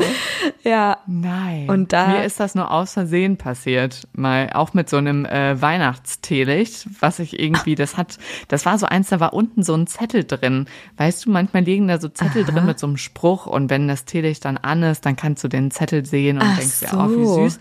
ja. 0.63 0.98
Nein. 1.07 1.69
Und 1.69 1.91
da- 1.93 2.07
Mir 2.07 2.24
ist 2.24 2.39
das 2.39 2.55
nur 2.55 2.72
aus 2.72 2.93
Versehen 2.93 3.38
passiert. 3.38 4.07
Mal 4.13 4.51
auch 4.53 4.74
mit 4.74 4.89
so 4.89 4.95
einem 4.98 5.25
äh, 5.25 5.62
Weihnachtsteelicht, 5.62 6.88
was 7.01 7.19
ich 7.19 7.39
irgendwie, 7.39 7.75
das 7.75 7.98
hat, 7.98 8.17
das 8.48 8.65
war 8.65 8.77
so 8.77 8.86
eins, 8.86 9.10
da 9.10 9.19
war 9.19 9.34
unten 9.34 9.63
so 9.63 9.74
ein 9.75 9.88
Zettel 9.88 10.24
drin. 10.24 10.67
Weißt 10.98 11.25
du, 11.25 11.31
manchmal 11.31 11.63
liegen 11.63 11.88
da 11.88 12.00
so 12.00 12.07
Zettel 12.10 12.45
drin 12.45 12.65
mit 12.65 12.79
so 12.79 12.88
einem 12.88 12.98
Spruch 12.98 13.45
und 13.48 13.69
wenn 13.69 13.88
das 13.88 14.05
Teelicht 14.05 14.45
dann 14.45 14.49
an 14.58 14.84
ist, 14.84 15.06
dann 15.06 15.15
kannst 15.15 15.44
du 15.44 15.48
den 15.48 15.72
Zettel 15.72 16.06
sehen 16.06 16.38
und 16.38 16.44
Ach 16.46 16.58
denkst 16.58 16.79
dir, 16.82 16.88
so. 16.89 16.98
oh, 16.98 17.10
wie 17.10 17.44
süß. 17.50 17.60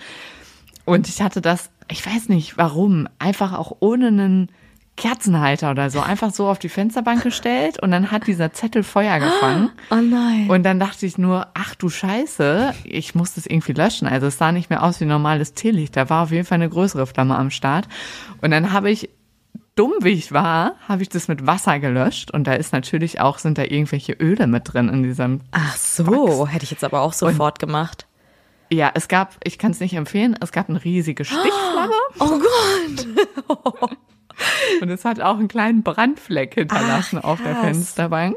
Und 0.84 1.08
ich 1.08 1.20
hatte 1.20 1.40
das, 1.40 1.70
ich 1.90 2.04
weiß 2.04 2.28
nicht 2.28 2.56
warum, 2.56 3.08
einfach 3.18 3.52
auch 3.58 3.76
ohne 3.80 4.08
einen 4.08 4.48
Kerzenhalter 4.96 5.70
oder 5.70 5.90
so, 5.90 6.00
einfach 6.00 6.32
so 6.32 6.48
auf 6.48 6.58
die 6.58 6.68
Fensterbank 6.68 7.22
gestellt 7.22 7.80
und 7.80 7.92
dann 7.92 8.10
hat 8.10 8.26
dieser 8.26 8.52
Zettel 8.52 8.82
Feuer 8.82 9.18
gefangen. 9.20 9.70
Oh 9.90 9.94
nein. 9.96 10.50
Und 10.50 10.64
dann 10.64 10.80
dachte 10.80 11.06
ich 11.06 11.16
nur, 11.18 11.46
ach 11.54 11.74
du 11.76 11.88
Scheiße, 11.88 12.74
ich 12.84 13.14
muss 13.14 13.34
das 13.34 13.46
irgendwie 13.46 13.72
löschen. 13.74 14.08
Also 14.08 14.26
es 14.26 14.38
sah 14.38 14.50
nicht 14.50 14.70
mehr 14.70 14.82
aus 14.82 15.00
wie 15.00 15.04
normales 15.04 15.54
Teelicht. 15.54 15.96
Da 15.96 16.10
war 16.10 16.24
auf 16.24 16.32
jeden 16.32 16.44
Fall 16.44 16.56
eine 16.56 16.68
größere 16.68 17.06
Flamme 17.06 17.36
am 17.38 17.50
Start. 17.50 17.86
Und 18.42 18.50
dann 18.50 18.72
habe 18.72 18.90
ich, 18.90 19.08
dumm 19.78 19.94
wie 20.00 20.10
ich 20.10 20.32
war, 20.32 20.74
habe 20.88 21.02
ich 21.02 21.08
das 21.08 21.28
mit 21.28 21.46
Wasser 21.46 21.78
gelöscht. 21.78 22.32
Und 22.32 22.46
da 22.46 22.54
ist 22.54 22.72
natürlich 22.72 23.20
auch, 23.20 23.38
sind 23.38 23.58
da 23.58 23.62
irgendwelche 23.62 24.12
Öle 24.12 24.46
mit 24.46 24.72
drin 24.72 24.88
in 24.88 25.02
diesem. 25.02 25.40
Ach 25.52 25.76
so, 25.76 26.46
hätte 26.46 26.64
ich 26.64 26.70
jetzt 26.70 26.84
aber 26.84 27.00
auch 27.02 27.12
sofort 27.12 27.58
gemacht. 27.58 28.06
Ja, 28.70 28.90
es 28.94 29.08
gab, 29.08 29.36
ich 29.44 29.58
kann 29.58 29.70
es 29.70 29.80
nicht 29.80 29.94
empfehlen, 29.94 30.36
es 30.40 30.52
gab 30.52 30.68
eine 30.68 30.84
riesige 30.84 31.24
Stichflamme 31.24 31.92
Oh 32.18 32.38
Gott. 32.38 33.90
und 34.82 34.90
es 34.90 35.04
hat 35.04 35.20
auch 35.20 35.38
einen 35.38 35.48
kleinen 35.48 35.82
Brandfleck 35.82 36.54
hinterlassen 36.54 37.20
Ach, 37.22 37.28
auf 37.28 37.42
der. 37.42 37.56
Fensterbank. 37.56 38.36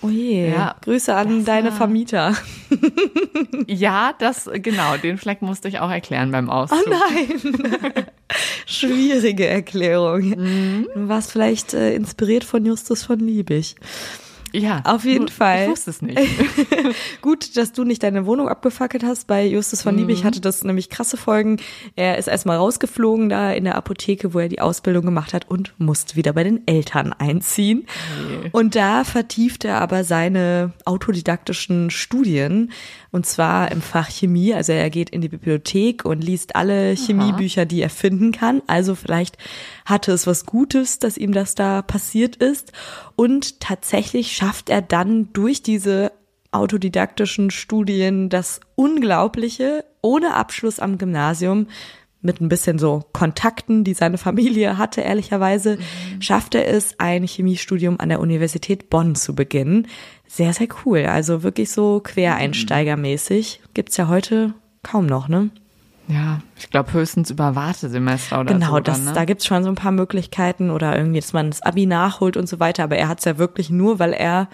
Oh 0.00 0.08
je. 0.08 0.50
Ja, 0.50 0.76
Grüße 0.82 1.14
an 1.14 1.44
deine 1.44 1.72
Vermieter. 1.72 2.34
Ja, 3.66 4.14
das, 4.18 4.48
genau, 4.52 4.96
den 4.96 5.18
Fleck 5.18 5.42
musste 5.42 5.68
ich 5.68 5.80
auch 5.80 5.90
erklären 5.90 6.30
beim 6.30 6.50
Auszug. 6.50 6.84
Oh 6.86 6.90
nein. 6.90 8.06
Schwierige 8.66 9.46
Erklärung. 9.46 10.36
Du 10.94 11.08
warst 11.08 11.32
vielleicht 11.32 11.74
äh, 11.74 11.94
inspiriert 11.94 12.44
von 12.44 12.64
Justus 12.64 13.02
von 13.02 13.18
Liebig. 13.18 13.76
Ja, 14.52 14.82
auf 14.84 15.04
jeden 15.04 15.28
ich 15.28 15.34
Fall. 15.34 15.64
Ich 15.64 15.70
wusste 15.70 15.90
es 15.90 16.02
nicht. 16.02 16.18
Gut, 17.22 17.56
dass 17.56 17.72
du 17.72 17.84
nicht 17.84 18.02
deine 18.02 18.26
Wohnung 18.26 18.48
abgefackelt 18.48 19.04
hast. 19.04 19.26
Bei 19.26 19.44
Justus 19.44 19.82
von 19.82 19.96
Liebig 19.96 20.24
hatte 20.24 20.40
das 20.40 20.64
nämlich 20.64 20.90
krasse 20.90 21.16
Folgen. 21.16 21.58
Er 21.96 22.18
ist 22.18 22.28
erstmal 22.28 22.56
rausgeflogen 22.56 23.28
da 23.28 23.52
in 23.52 23.64
der 23.64 23.76
Apotheke, 23.76 24.34
wo 24.34 24.38
er 24.38 24.48
die 24.48 24.60
Ausbildung 24.60 25.04
gemacht 25.04 25.34
hat 25.34 25.50
und 25.50 25.74
musste 25.78 26.16
wieder 26.16 26.32
bei 26.32 26.44
den 26.44 26.66
Eltern 26.66 27.12
einziehen. 27.12 27.86
Nee. 28.42 28.48
Und 28.52 28.74
da 28.74 29.04
vertieft 29.04 29.64
er 29.64 29.80
aber 29.80 30.04
seine 30.04 30.72
autodidaktischen 30.84 31.90
Studien 31.90 32.72
und 33.10 33.26
zwar 33.26 33.70
im 33.72 33.80
Fach 33.80 34.10
Chemie. 34.10 34.54
Also 34.54 34.72
er 34.72 34.90
geht 34.90 35.10
in 35.10 35.20
die 35.20 35.28
Bibliothek 35.28 36.04
und 36.04 36.22
liest 36.22 36.56
alle 36.56 36.94
Chemiebücher, 36.94 37.64
die 37.64 37.80
er 37.80 37.90
finden 37.90 38.32
kann. 38.32 38.62
Also 38.66 38.94
vielleicht 38.94 39.38
hatte 39.88 40.12
es 40.12 40.26
was 40.26 40.46
Gutes, 40.46 40.98
dass 40.98 41.16
ihm 41.16 41.32
das 41.32 41.54
da 41.54 41.82
passiert 41.82 42.36
ist. 42.36 42.72
Und 43.16 43.60
tatsächlich 43.60 44.32
schafft 44.32 44.70
er 44.70 44.82
dann 44.82 45.32
durch 45.32 45.62
diese 45.62 46.12
autodidaktischen 46.50 47.50
Studien 47.50 48.28
das 48.28 48.60
Unglaubliche, 48.74 49.84
ohne 50.02 50.34
Abschluss 50.34 50.80
am 50.80 50.98
Gymnasium, 50.98 51.66
mit 52.20 52.40
ein 52.40 52.48
bisschen 52.48 52.78
so 52.78 53.04
Kontakten, 53.12 53.84
die 53.84 53.94
seine 53.94 54.18
Familie 54.18 54.76
hatte, 54.76 55.02
ehrlicherweise, 55.02 55.76
mhm. 55.76 56.20
schafft 56.20 56.54
er 56.54 56.66
es, 56.66 56.98
ein 56.98 57.24
Chemiestudium 57.24 58.00
an 58.00 58.08
der 58.08 58.20
Universität 58.20 58.90
Bonn 58.90 59.14
zu 59.14 59.34
beginnen. 59.34 59.86
Sehr, 60.26 60.52
sehr 60.52 60.68
cool. 60.84 61.06
Also 61.06 61.42
wirklich 61.42 61.70
so 61.70 62.00
quereinsteigermäßig. 62.00 63.60
Gibt's 63.72 63.96
ja 63.96 64.08
heute 64.08 64.54
kaum 64.82 65.06
noch, 65.06 65.28
ne? 65.28 65.50
Ja, 66.08 66.40
ich 66.56 66.70
glaube 66.70 66.92
höchstens 66.92 67.30
über 67.30 67.54
Wartesemester 67.54 68.40
oder 68.40 68.54
genau, 68.54 68.76
so. 68.76 68.82
Genau, 68.82 68.98
ne? 68.98 69.12
da 69.14 69.24
gibt's 69.24 69.46
schon 69.46 69.62
so 69.62 69.68
ein 69.68 69.74
paar 69.74 69.92
Möglichkeiten 69.92 70.70
oder 70.70 70.96
irgendwie, 70.96 71.20
dass 71.20 71.32
man 71.32 71.50
das 71.50 71.62
Abi 71.62 71.86
nachholt 71.86 72.36
und 72.36 72.48
so 72.48 72.58
weiter. 72.58 72.84
Aber 72.84 72.96
er 72.96 73.08
hat's 73.08 73.26
ja 73.26 73.36
wirklich 73.38 73.68
nur, 73.68 73.98
weil 73.98 74.14
er 74.14 74.48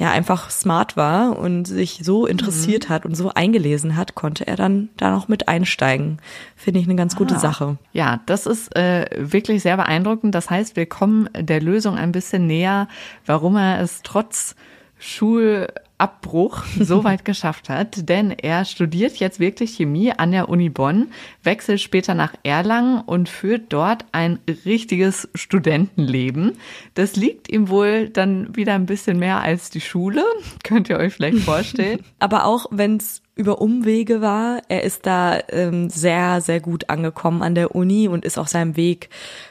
ja 0.00 0.10
einfach 0.10 0.48
smart 0.50 0.96
war 0.96 1.38
und 1.38 1.66
sich 1.66 2.00
so 2.02 2.24
interessiert 2.24 2.88
mhm. 2.88 2.92
hat 2.94 3.04
und 3.04 3.14
so 3.14 3.32
eingelesen 3.34 3.96
hat, 3.96 4.14
konnte 4.14 4.46
er 4.46 4.56
dann 4.56 4.88
da 4.96 5.10
noch 5.10 5.28
mit 5.28 5.46
einsteigen. 5.48 6.18
Finde 6.56 6.80
ich 6.80 6.86
eine 6.86 6.96
ganz 6.96 7.16
gute 7.16 7.34
ah. 7.34 7.38
Sache. 7.38 7.76
Ja, 7.92 8.20
das 8.24 8.46
ist 8.46 8.74
äh, 8.74 9.04
wirklich 9.18 9.62
sehr 9.62 9.76
beeindruckend. 9.76 10.34
Das 10.34 10.48
heißt, 10.48 10.76
wir 10.76 10.86
kommen 10.86 11.28
der 11.38 11.60
Lösung 11.60 11.96
ein 11.96 12.12
bisschen 12.12 12.46
näher, 12.46 12.88
warum 13.26 13.56
er 13.56 13.82
es 13.82 14.00
trotz 14.02 14.56
Schul 14.98 15.68
Abbruch 16.00 16.64
so 16.78 17.04
weit 17.04 17.24
geschafft 17.24 17.68
hat, 17.68 18.08
denn 18.08 18.30
er 18.30 18.64
studiert 18.64 19.16
jetzt 19.16 19.40
wirklich 19.40 19.76
Chemie 19.76 20.12
an 20.12 20.32
der 20.32 20.48
Uni 20.48 20.68
Bonn, 20.68 21.08
wechselt 21.42 21.80
später 21.80 22.14
nach 22.14 22.34
Erlangen 22.42 23.00
und 23.00 23.28
führt 23.28 23.72
dort 23.72 24.04
ein 24.12 24.38
richtiges 24.64 25.28
Studentenleben. 25.34 26.58
Das 26.94 27.16
liegt 27.16 27.50
ihm 27.50 27.68
wohl 27.68 28.08
dann 28.08 28.56
wieder 28.56 28.74
ein 28.74 28.86
bisschen 28.86 29.18
mehr 29.18 29.40
als 29.40 29.70
die 29.70 29.80
Schule, 29.80 30.24
könnt 30.64 30.88
ihr 30.88 30.98
euch 30.98 31.14
vielleicht 31.14 31.38
vorstellen. 31.38 32.00
Aber 32.18 32.46
auch 32.46 32.66
wenn 32.70 32.96
es 32.96 33.22
über 33.40 33.60
Umwege 33.60 34.20
war. 34.20 34.60
Er 34.68 34.84
ist 34.84 35.06
da 35.06 35.40
ähm, 35.48 35.88
sehr, 35.88 36.42
sehr 36.42 36.60
gut 36.60 36.90
angekommen 36.90 37.42
an 37.42 37.54
der 37.54 37.74
Uni 37.74 38.06
und 38.06 38.24
ist 38.24 38.38
auch 38.38 38.46
seinem 38.46 38.76
Weg 38.76 39.08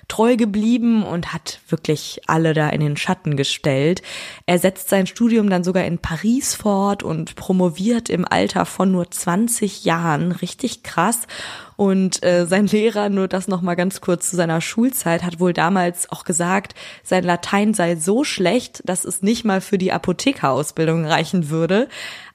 treu 0.08 0.36
geblieben 0.36 1.04
und 1.04 1.34
hat 1.34 1.60
wirklich 1.70 2.22
alle 2.28 2.54
da 2.54 2.70
in 2.70 2.82
den 2.82 2.98
Schatten 2.98 3.36
gestellt. 3.36 4.04
Er 4.46 4.60
setzt 4.60 4.90
sein 4.90 5.08
Studium 5.08 5.50
dann 5.50 5.64
sogar 5.64 5.86
in 5.86 5.98
Paris 5.98 6.39
fort 6.42 7.04
und 7.04 7.36
promoviert 7.36 8.10
im 8.10 8.26
Alter 8.26 8.66
von 8.66 8.92
nur 8.92 9.10
20 9.10 9.86
Jahren. 9.86 10.32
Richtig 10.32 10.84
krass. 10.84 11.28
Und 11.76 12.24
äh, 12.24 12.46
sein 12.46 12.68
Lehrer, 12.68 13.10
nur 13.10 13.28
das 13.28 13.48
noch 13.48 13.62
mal 13.62 13.76
ganz 13.76 14.02
kurz 14.02 14.30
zu 14.30 14.36
seiner 14.36 14.62
Schulzeit, 14.62 15.24
hat 15.24 15.40
wohl 15.40 15.54
damals 15.54 16.12
auch 16.12 16.24
gesagt, 16.24 16.76
sein 17.04 17.24
Latein 17.24 17.74
sei 17.74 17.96
so 17.96 18.24
schlecht, 18.24 18.82
dass 18.86 19.06
es 19.06 19.22
nicht 19.22 19.46
mal 19.46 19.62
für 19.62 19.78
die 19.78 19.92
Apothekerausbildung 19.92 21.06
reichen 21.06 21.50
würde. 21.50 21.88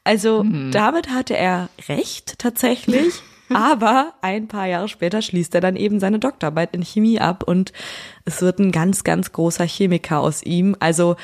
Also 0.02 0.44
mhm. 0.44 0.70
damit 0.70 1.11
hatte 1.11 1.37
er 1.37 1.68
recht 1.88 2.38
tatsächlich. 2.38 3.14
Aber 3.52 4.14
ein 4.23 4.49
paar 4.49 4.66
Jahre 4.66 4.88
später 4.88 5.20
schließt 5.20 5.54
er 5.54 5.61
dann 5.61 5.76
eben 5.76 6.00
seine 6.00 6.18
Doktorarbeit 6.18 6.75
in 6.75 6.82
Chemie 6.82 7.20
ab 7.20 7.44
und 7.46 7.73
es 8.25 8.40
wird 8.40 8.58
ein 8.58 8.73
ganz, 8.73 9.04
ganz 9.04 9.32
großer 9.32 9.66
Chemiker 9.66 10.20
aus 10.20 10.42
ihm. 10.42 10.75
Also 10.80 11.16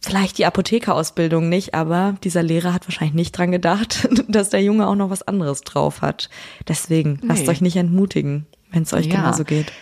vielleicht 0.00 0.38
die 0.38 0.46
Apothekerausbildung 0.46 1.48
nicht, 1.48 1.74
aber 1.74 2.16
dieser 2.24 2.42
Lehrer 2.42 2.72
hat 2.72 2.86
wahrscheinlich 2.86 3.14
nicht 3.14 3.32
dran 3.32 3.52
gedacht, 3.52 4.08
dass 4.28 4.50
der 4.50 4.62
Junge 4.62 4.86
auch 4.86 4.96
noch 4.96 5.10
was 5.10 5.22
anderes 5.22 5.60
drauf 5.60 6.02
hat. 6.02 6.30
Deswegen 6.66 7.18
nee. 7.20 7.28
lasst 7.28 7.48
euch 7.48 7.60
nicht 7.60 7.76
entmutigen, 7.76 8.46
wenn 8.72 8.82
es 8.82 8.92
euch 8.92 9.06
ja. 9.06 9.16
genauso 9.16 9.44
geht. 9.44 9.72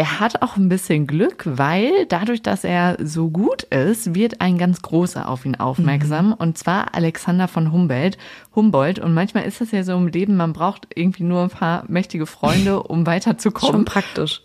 Er 0.00 0.18
hat 0.18 0.40
auch 0.40 0.56
ein 0.56 0.70
bisschen 0.70 1.06
Glück, 1.06 1.42
weil 1.44 2.06
dadurch, 2.08 2.40
dass 2.40 2.64
er 2.64 2.96
so 3.04 3.28
gut 3.28 3.64
ist, 3.64 4.14
wird 4.14 4.40
ein 4.40 4.56
ganz 4.56 4.80
großer 4.80 5.28
auf 5.28 5.44
ihn 5.44 5.56
aufmerksam. 5.56 6.28
Mhm. 6.28 6.32
Und 6.32 6.56
zwar 6.56 6.94
Alexander 6.94 7.48
von 7.48 7.70
Humboldt. 7.70 8.16
Humboldt. 8.56 8.98
Und 8.98 9.12
manchmal 9.12 9.44
ist 9.44 9.60
das 9.60 9.72
ja 9.72 9.82
so 9.82 9.92
im 9.92 10.06
Leben, 10.06 10.38
man 10.38 10.54
braucht 10.54 10.88
irgendwie 10.94 11.24
nur 11.24 11.42
ein 11.42 11.50
paar 11.50 11.84
mächtige 11.88 12.24
Freunde, 12.24 12.82
um 12.84 13.04
weiterzukommen. 13.04 13.74
Schon 13.74 13.84
praktisch. 13.84 14.40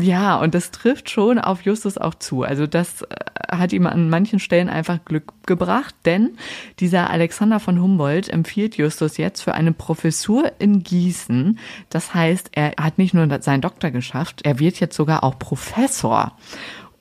Ja, 0.00 0.36
und 0.38 0.54
das 0.54 0.70
trifft 0.70 1.10
schon 1.10 1.40
auf 1.40 1.62
Justus 1.62 1.98
auch 1.98 2.14
zu. 2.14 2.44
Also 2.44 2.68
das 2.68 3.02
äh, 3.02 3.06
hat 3.50 3.72
ihm 3.72 3.86
an 3.86 4.08
manchen 4.08 4.38
Stellen 4.38 4.68
einfach 4.68 5.04
Glück 5.04 5.32
gebracht, 5.46 5.94
denn 6.04 6.30
dieser 6.78 7.10
Alexander 7.10 7.60
von 7.60 7.80
Humboldt 7.80 8.28
empfiehlt 8.28 8.76
Justus 8.76 9.16
jetzt 9.16 9.40
für 9.42 9.54
eine 9.54 9.72
Professur 9.72 10.52
in 10.58 10.82
Gießen. 10.82 11.58
Das 11.88 12.14
heißt, 12.14 12.50
er 12.52 12.72
hat 12.80 12.98
nicht 12.98 13.14
nur 13.14 13.28
seinen 13.42 13.60
Doktor 13.60 13.90
geschafft, 13.90 14.42
er 14.44 14.58
wird 14.58 14.80
jetzt 14.80 14.96
sogar 14.96 15.24
auch 15.24 15.38
Professor. 15.38 16.36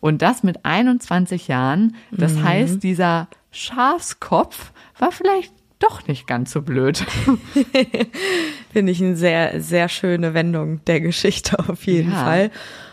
Und 0.01 0.21
das 0.21 0.43
mit 0.43 0.65
21 0.65 1.47
Jahren. 1.49 1.95
Das 2.11 2.33
mhm. 2.33 2.43
heißt, 2.43 2.83
dieser 2.83 3.27
Schafskopf 3.51 4.71
war 4.97 5.11
vielleicht 5.11 5.53
doch 5.79 6.07
nicht 6.07 6.27
ganz 6.27 6.51
so 6.51 6.61
blöd. 6.61 6.97
Finde 8.71 8.91
ich 8.91 9.01
eine 9.01 9.15
sehr, 9.15 9.61
sehr 9.61 9.89
schöne 9.89 10.33
Wendung 10.33 10.83
der 10.85 11.01
Geschichte 11.01 11.57
auf 11.59 11.85
jeden 11.85 12.11
ja. 12.11 12.23
Fall. 12.23 12.51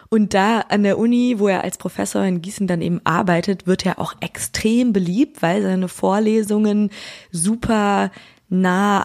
Und 0.08 0.34
da 0.34 0.60
an 0.60 0.82
der 0.82 0.98
Uni, 0.98 1.36
wo 1.38 1.48
er 1.48 1.64
als 1.64 1.78
Professor 1.78 2.22
in 2.24 2.42
Gießen 2.42 2.66
dann 2.66 2.80
eben 2.80 3.00
arbeitet, 3.04 3.66
wird 3.66 3.84
er 3.86 3.98
auch 3.98 4.14
extrem 4.20 4.92
beliebt, 4.92 5.42
weil 5.42 5.62
seine 5.62 5.88
Vorlesungen 5.88 6.90
super 7.32 8.10
nah 8.48 9.04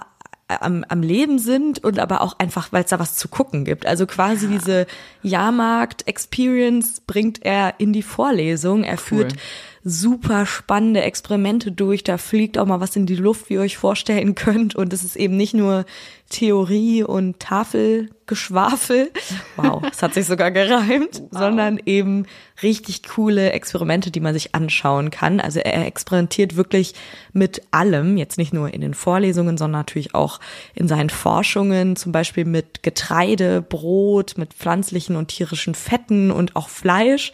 am, 0.60 0.84
am 0.88 1.02
Leben 1.02 1.40
sind 1.40 1.84
und 1.84 2.00
aber 2.00 2.22
auch 2.22 2.38
einfach, 2.40 2.72
weil 2.74 2.84
es 2.84 2.90
da 2.90 3.00
was 3.00 3.16
zu 3.16 3.28
gucken 3.28 3.64
gibt. 3.64 3.86
Also 3.86 4.06
quasi 4.06 4.48
diese 4.48 4.86
Jahrmarkt-Experience 5.24 7.02
bringt 7.02 7.46
er 7.46 7.76
in 7.80 7.94
die 7.94 8.04
Vorlesung. 8.04 8.84
Er 8.84 8.94
cool. 8.94 8.98
führt 8.98 9.34
super 9.84 10.46
spannende 10.46 11.02
Experimente 11.02 11.72
durch. 11.72 12.04
Da 12.04 12.18
fliegt 12.18 12.58
auch 12.58 12.66
mal 12.66 12.80
was 12.80 12.96
in 12.96 13.06
die 13.06 13.16
Luft, 13.16 13.50
wie 13.50 13.56
ihr 13.56 13.62
euch 13.62 13.78
vorstellen 13.78 14.36
könnt. 14.36 14.76
Und 14.76 14.94
es 14.94 15.04
ist 15.04 15.16
eben 15.16 15.38
nicht 15.38 15.54
nur 15.54 15.86
Theorie 16.30 17.04
und 17.04 17.40
Tafelgeschwafel. 17.40 19.12
Wow, 19.58 19.82
das 19.82 20.02
hat 20.02 20.14
sich 20.14 20.26
sogar 20.26 20.52
gereimt, 20.52 21.20
wow. 21.20 21.30
sondern 21.32 21.80
eben 21.86 22.26
richtig 22.64 23.04
coole 23.04 23.52
Experimente, 23.52 24.12
die 24.12 24.22
man 24.22 24.34
sich 24.34 24.56
anschauen 24.56 25.12
kann. 25.12 25.40
Also 25.40 25.60
er 25.60 25.86
experimentiert 25.86 26.56
wirklich 26.56 26.94
mit 27.34 27.62
allem, 27.72 28.18
jetzt 28.18 28.38
nicht 28.38 28.54
nur 28.54 28.74
in 28.74 28.82
den 28.82 28.94
Vorlesungen, 28.94 29.58
sondern 29.58 29.82
natürlich 29.82 30.16
auch 30.16 30.40
in 30.74 30.88
seinen 30.88 31.10
Forschungen, 31.10 31.96
zum 31.96 32.12
Beispiel 32.12 32.46
mit 32.46 32.82
Getreide, 32.82 33.62
Brot, 33.62 34.38
mit 34.38 34.54
pflanzlichen 34.54 35.16
und 35.16 35.28
tierischen 35.28 35.76
Fetten 35.76 36.32
und 36.32 36.56
auch 36.56 36.70
Fleisch. 36.70 37.34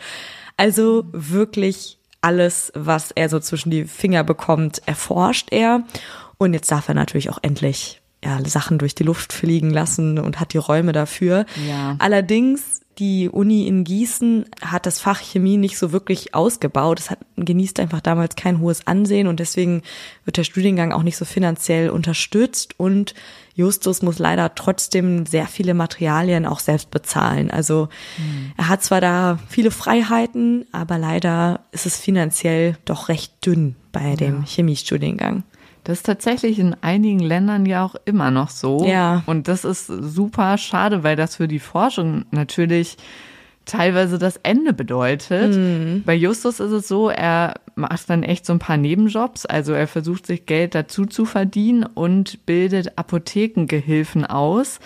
Also 0.55 1.05
wirklich 1.11 1.96
alles, 2.27 2.73
was 2.75 3.11
er 3.11 3.29
so 3.29 3.39
zwischen 3.39 3.71
die 3.71 3.85
Finger 3.85 4.25
bekommt, 4.25 4.81
erforscht 4.85 5.47
er. 5.51 5.83
Und 6.37 6.53
jetzt 6.53 6.69
darf 6.69 6.89
er 6.89 6.93
natürlich 6.93 7.29
auch 7.29 7.39
endlich 7.41 8.01
ja, 8.21 8.43
Sachen 8.43 8.79
durch 8.79 8.95
die 8.95 9.03
Luft 9.03 9.31
fliegen 9.31 9.69
lassen 9.69 10.19
und 10.19 10.41
hat 10.41 10.51
die 10.51 10.57
Räume 10.57 10.91
dafür. 10.91 11.45
Ja. 11.65 11.95
Allerdings 11.99 12.81
die 12.99 13.29
Uni 13.29 13.67
in 13.67 13.83
Gießen 13.83 14.45
hat 14.61 14.85
das 14.85 14.99
Fach 14.99 15.21
Chemie 15.21 15.57
nicht 15.57 15.77
so 15.77 15.91
wirklich 15.91 16.33
ausgebaut. 16.33 16.99
Es 16.99 17.11
hat, 17.11 17.19
genießt 17.35 17.79
einfach 17.79 18.01
damals 18.01 18.35
kein 18.35 18.59
hohes 18.59 18.87
Ansehen 18.87 19.27
und 19.27 19.39
deswegen 19.39 19.83
wird 20.25 20.37
der 20.37 20.43
Studiengang 20.43 20.91
auch 20.91 21.03
nicht 21.03 21.17
so 21.17 21.25
finanziell 21.25 21.89
unterstützt 21.89 22.79
und 22.79 23.13
Justus 23.53 24.03
muss 24.03 24.19
leider 24.19 24.53
trotzdem 24.53 25.25
sehr 25.25 25.47
viele 25.47 25.73
Materialien 25.73 26.45
auch 26.45 26.59
selbst 26.59 26.91
bezahlen. 26.91 27.49
Also 27.49 27.89
mhm. 28.17 28.51
er 28.55 28.69
hat 28.69 28.83
zwar 28.83 29.01
da 29.01 29.39
viele 29.47 29.71
Freiheiten, 29.71 30.65
aber 30.71 30.97
leider 30.97 31.61
ist 31.71 31.87
es 31.87 31.97
finanziell 31.97 32.77
doch 32.85 33.09
recht 33.09 33.45
dünn 33.45 33.75
bei 33.91 34.15
dem 34.15 34.41
ja. 34.41 34.45
Chemiestudiengang. 34.45 35.43
Das 35.87 35.99
ist 35.99 36.05
tatsächlich 36.05 36.59
in 36.59 36.75
einigen 36.81 37.21
Ländern 37.21 37.65
ja 37.65 37.85
auch 37.85 37.95
immer 38.03 38.29
noch 38.29 38.49
so. 38.49 38.85
Ja. 38.85 39.23
Und 39.25 39.47
das 39.47 39.63
ist 39.63 39.87
super 39.87 40.57
schade, 40.57 41.03
weil 41.03 41.15
das 41.15 41.37
für 41.37 41.47
die 41.47 41.59
Forschung 41.59 42.25
natürlich 42.29 42.97
teilweise 43.63 44.17
das 44.17 44.35
Ende 44.43 44.73
bedeutet. 44.73 45.55
Mhm. 45.55 46.03
Bei 46.05 46.13
Justus 46.13 46.59
ist 46.59 46.71
es 46.71 46.89
so, 46.89 47.09
er 47.09 47.53
macht 47.75 48.09
dann 48.09 48.23
echt 48.23 48.45
so 48.45 48.51
ein 48.51 48.59
paar 48.59 48.75
Nebenjobs. 48.75 49.45
Also 49.45 49.71
er 49.71 49.87
versucht 49.87 50.25
sich 50.25 50.45
Geld 50.45 50.75
dazu 50.75 51.05
zu 51.05 51.23
verdienen 51.23 51.83
und 51.85 52.45
bildet 52.45 52.97
Apothekengehilfen 52.97 54.25
aus. 54.25 54.81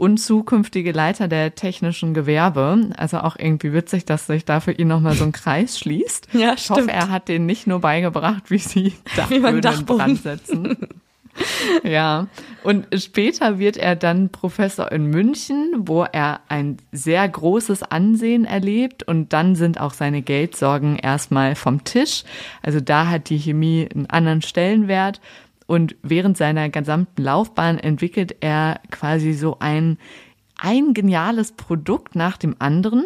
Und 0.00 0.16
zukünftige 0.16 0.92
Leiter 0.92 1.28
der 1.28 1.54
technischen 1.54 2.14
Gewerbe. 2.14 2.90
Also 2.96 3.18
auch 3.18 3.36
irgendwie 3.38 3.74
witzig, 3.74 4.06
dass 4.06 4.26
sich 4.26 4.46
da 4.46 4.60
für 4.60 4.72
ihn 4.72 4.88
nochmal 4.88 5.12
so 5.12 5.24
ein 5.24 5.32
Kreis 5.32 5.78
schließt. 5.78 6.28
Ja, 6.32 6.54
ich 6.54 6.70
hoffe, 6.70 6.90
er 6.90 7.10
hat 7.10 7.28
denen 7.28 7.44
nicht 7.44 7.66
nur 7.66 7.80
beigebracht, 7.80 8.50
wie 8.50 8.58
sie 8.58 8.94
Dachböden 9.16 9.62
in 9.62 9.84
Brand 9.84 10.22
setzen. 10.22 10.78
ja, 11.84 12.28
und 12.64 12.86
später 12.98 13.58
wird 13.58 13.76
er 13.76 13.94
dann 13.94 14.30
Professor 14.30 14.90
in 14.90 15.04
München, 15.06 15.74
wo 15.76 16.04
er 16.04 16.40
ein 16.48 16.78
sehr 16.92 17.28
großes 17.28 17.82
Ansehen 17.82 18.46
erlebt 18.46 19.02
und 19.02 19.34
dann 19.34 19.54
sind 19.54 19.80
auch 19.80 19.92
seine 19.92 20.22
Geldsorgen 20.22 20.96
erstmal 20.96 21.54
vom 21.54 21.84
Tisch. 21.84 22.24
Also 22.62 22.80
da 22.80 23.08
hat 23.08 23.28
die 23.28 23.38
Chemie 23.38 23.86
einen 23.94 24.06
anderen 24.06 24.40
Stellenwert 24.40 25.20
und 25.70 25.94
während 26.02 26.36
seiner 26.36 26.68
gesamten 26.68 27.22
Laufbahn 27.22 27.78
entwickelt 27.78 28.34
er 28.40 28.80
quasi 28.90 29.34
so 29.34 29.58
ein, 29.60 29.98
ein 30.60 30.94
geniales 30.94 31.52
Produkt 31.52 32.16
nach 32.16 32.36
dem 32.36 32.56
anderen 32.58 33.04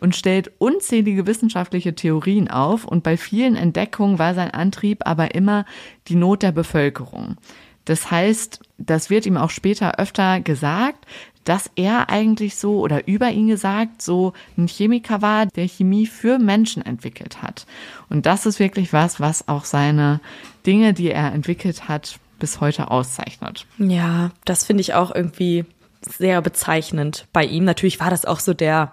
und 0.00 0.16
stellt 0.16 0.50
unzählige 0.58 1.28
wissenschaftliche 1.28 1.94
Theorien 1.94 2.50
auf 2.50 2.84
und 2.86 3.04
bei 3.04 3.16
vielen 3.16 3.54
Entdeckungen 3.54 4.18
war 4.18 4.34
sein 4.34 4.50
Antrieb 4.50 5.06
aber 5.06 5.36
immer 5.36 5.64
die 6.08 6.16
Not 6.16 6.42
der 6.42 6.50
Bevölkerung. 6.50 7.36
Das 7.84 8.10
heißt, 8.10 8.58
das 8.78 9.08
wird 9.08 9.24
ihm 9.24 9.36
auch 9.36 9.50
später 9.50 10.00
öfter 10.00 10.40
gesagt, 10.40 11.06
dass 11.44 11.70
er 11.74 12.08
eigentlich 12.08 12.56
so 12.56 12.80
oder 12.80 13.08
über 13.08 13.30
ihn 13.30 13.48
gesagt 13.48 14.02
so 14.02 14.32
ein 14.56 14.68
Chemiker 14.68 15.22
war, 15.22 15.46
der 15.46 15.66
Chemie 15.66 16.06
für 16.06 16.38
Menschen 16.38 16.84
entwickelt 16.84 17.42
hat. 17.42 17.66
Und 18.08 18.26
das 18.26 18.46
ist 18.46 18.58
wirklich 18.58 18.92
was, 18.92 19.20
was 19.20 19.48
auch 19.48 19.64
seine 19.64 20.20
Dinge, 20.66 20.94
die 20.94 21.10
er 21.10 21.32
entwickelt 21.32 21.88
hat, 21.88 22.18
bis 22.38 22.60
heute 22.60 22.90
auszeichnet. 22.90 23.66
Ja, 23.78 24.30
das 24.44 24.64
finde 24.64 24.80
ich 24.80 24.94
auch 24.94 25.14
irgendwie 25.14 25.64
sehr 26.00 26.40
bezeichnend 26.42 27.26
bei 27.32 27.44
ihm. 27.44 27.64
Natürlich 27.64 28.00
war 28.00 28.10
das 28.10 28.24
auch 28.24 28.40
so 28.40 28.54
der 28.54 28.92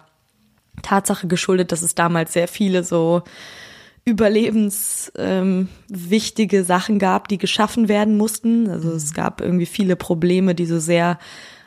Tatsache 0.82 1.28
geschuldet, 1.28 1.72
dass 1.72 1.82
es 1.82 1.96
damals 1.96 2.34
sehr 2.34 2.48
viele 2.48 2.84
so 2.84 3.24
überlebenswichtige 4.06 6.58
ähm, 6.58 6.64
Sachen 6.64 7.00
gab, 7.00 7.28
die 7.28 7.38
geschaffen 7.38 7.88
werden 7.88 8.18
mussten. 8.18 8.70
Also 8.70 8.92
es 8.92 9.14
gab 9.14 9.42
irgendwie 9.42 9.66
viele 9.66 9.96
Probleme, 9.96 10.56
die 10.56 10.66
so 10.66 10.80
sehr 10.80 11.20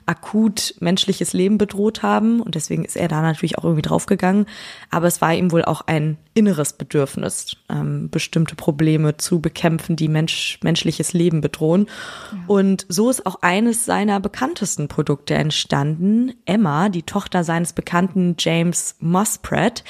akut 0.06 0.74
menschliches 0.80 1.32
Leben 1.32 1.58
bedroht 1.58 2.02
haben. 2.02 2.40
Und 2.40 2.54
deswegen 2.54 2.84
ist 2.84 2.96
er 2.96 3.08
da 3.08 3.22
natürlich 3.22 3.58
auch 3.58 3.64
irgendwie 3.64 3.82
draufgegangen. 3.82 4.46
Aber 4.90 5.06
es 5.06 5.20
war 5.20 5.34
ihm 5.34 5.52
wohl 5.52 5.64
auch 5.64 5.82
ein 5.82 6.18
inneres 6.34 6.72
Bedürfnis, 6.72 7.56
ähm, 7.68 8.08
bestimmte 8.10 8.54
Probleme 8.54 9.16
zu 9.16 9.40
bekämpfen, 9.40 9.96
die 9.96 10.08
Mensch, 10.08 10.58
menschliches 10.62 11.12
Leben 11.12 11.40
bedrohen. 11.40 11.86
Ja. 12.32 12.38
Und 12.46 12.86
so 12.88 13.10
ist 13.10 13.26
auch 13.26 13.42
eines 13.42 13.84
seiner 13.84 14.20
bekanntesten 14.20 14.88
Produkte 14.88 15.34
entstanden. 15.34 16.32
Emma, 16.46 16.88
die 16.88 17.02
Tochter 17.02 17.44
seines 17.44 17.72
bekannten 17.72 18.36
James 18.38 18.96
Muspratt, 19.00 19.84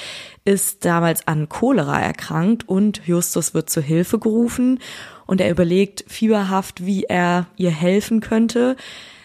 ist 0.45 0.83
damals 0.83 1.25
an 1.27 1.47
Cholera 1.47 1.99
erkrankt 2.01 2.67
und 2.67 3.01
Justus 3.05 3.53
wird 3.53 3.69
zur 3.69 3.83
Hilfe 3.83 4.19
gerufen 4.19 4.79
und 5.25 5.39
er 5.39 5.49
überlegt 5.49 6.03
fieberhaft, 6.07 6.85
wie 6.85 7.05
er 7.05 7.47
ihr 7.55 7.71
helfen 7.71 8.19
könnte. 8.19 8.75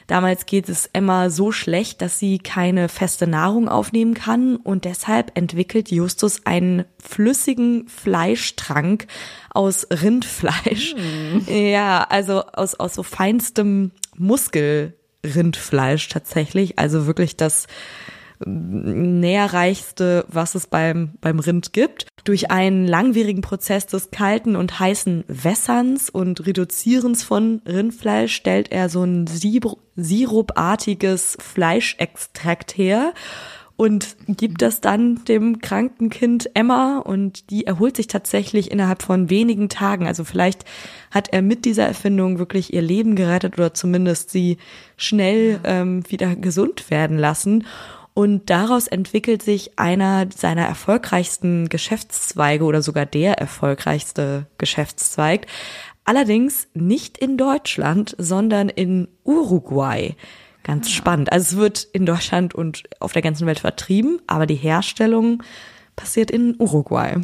Damals 0.08 0.46
geht 0.46 0.70
es 0.70 0.88
Emma 0.94 1.28
so 1.28 1.52
schlecht, 1.52 2.00
dass 2.00 2.18
sie 2.18 2.38
keine 2.38 2.88
feste 2.88 3.26
Nahrung 3.26 3.68
aufnehmen 3.68 4.14
kann 4.14 4.56
und 4.56 4.86
deshalb 4.86 5.36
entwickelt 5.36 5.90
Justus 5.90 6.46
einen 6.46 6.86
flüssigen 6.98 7.86
Fleischtrank 7.88 9.06
aus 9.50 9.86
Rindfleisch. 9.90 10.94
Mm. 10.96 11.52
Ja, 11.52 12.04
also 12.08 12.42
aus, 12.46 12.74
aus 12.74 12.94
so 12.94 13.02
feinstem 13.02 13.90
Muskelrindfleisch 14.16 16.08
tatsächlich. 16.08 16.78
Also 16.78 17.06
wirklich 17.06 17.36
das 17.36 17.66
näherreichste, 18.46 20.24
was 20.28 20.54
es 20.54 20.68
beim, 20.68 21.14
beim 21.20 21.38
Rind 21.38 21.72
gibt. 21.72 22.06
Durch 22.24 22.50
einen 22.50 22.86
langwierigen 22.86 23.40
Prozess 23.40 23.86
des 23.86 24.10
kalten 24.10 24.56
und 24.56 24.78
heißen 24.78 25.24
Wässerns 25.28 26.08
und 26.08 26.46
Reduzierens 26.46 27.24
von 27.24 27.62
Rindfleisch 27.66 28.34
stellt 28.34 28.70
er 28.70 28.88
so 28.88 29.02
ein 29.02 29.26
sirupartiges 29.99 31.37
Fleischextrakt 31.40 32.76
her 32.76 33.12
und 33.76 34.17
gibt 34.26 34.61
das 34.62 34.81
dann 34.81 35.25
dem 35.26 35.61
kranken 35.61 36.11
Kind 36.11 36.50
Emma 36.55 36.99
und 36.99 37.50
die 37.50 37.67
erholt 37.67 37.97
sich 37.97 38.09
tatsächlich 38.09 38.73
innerhalb 38.73 39.02
von 39.02 39.31
wenigen 39.31 39.69
Tagen. 39.69 40.07
Also 40.09 40.25
vielleicht 40.25 40.64
hat 41.12 41.33
er 41.33 41.43
mit 41.43 41.64
dieser 41.64 41.87
Erfindung 41.87 42.40
wirklich 42.40 42.73
ihr 42.73 42.83
Leben 42.83 43.14
gerettet 43.14 43.57
oder 43.57 43.75
zumindest 43.75 44.31
sie 44.31 44.59
schnell 44.97 45.61
ähm, 45.63 46.02
wieder 46.11 46.34
gesund 46.34 46.91
werden 46.91 47.19
lassen. 47.19 47.67
Und 48.15 48.50
daraus 48.50 48.89
entwickelt 48.89 49.45
sich 49.45 49.78
einer 49.78 50.26
seiner 50.34 50.67
erfolgreichsten 50.67 51.69
Geschäftszweige 51.69 52.65
oder 52.65 52.82
sogar 52.82 53.06
der 53.06 53.39
erfolgreichste 53.39 54.47
Geschäftszweig. 54.58 55.47
Allerdings 56.08 56.68
nicht 56.73 57.18
in 57.18 57.36
Deutschland, 57.36 58.16
sondern 58.16 58.71
in 58.71 59.08
Uruguay. 59.25 60.16
Ganz 60.62 60.90
spannend. 60.90 61.30
Also 61.30 61.56
es 61.56 61.60
wird 61.60 61.84
in 61.92 62.06
Deutschland 62.06 62.54
und 62.54 62.84
auf 62.99 63.12
der 63.12 63.21
ganzen 63.21 63.47
Welt 63.47 63.58
vertrieben, 63.58 64.18
aber 64.26 64.47
die 64.47 64.54
Herstellung 64.54 65.42
passiert 65.97 66.30
in 66.30 66.56
Uruguay. 66.58 67.16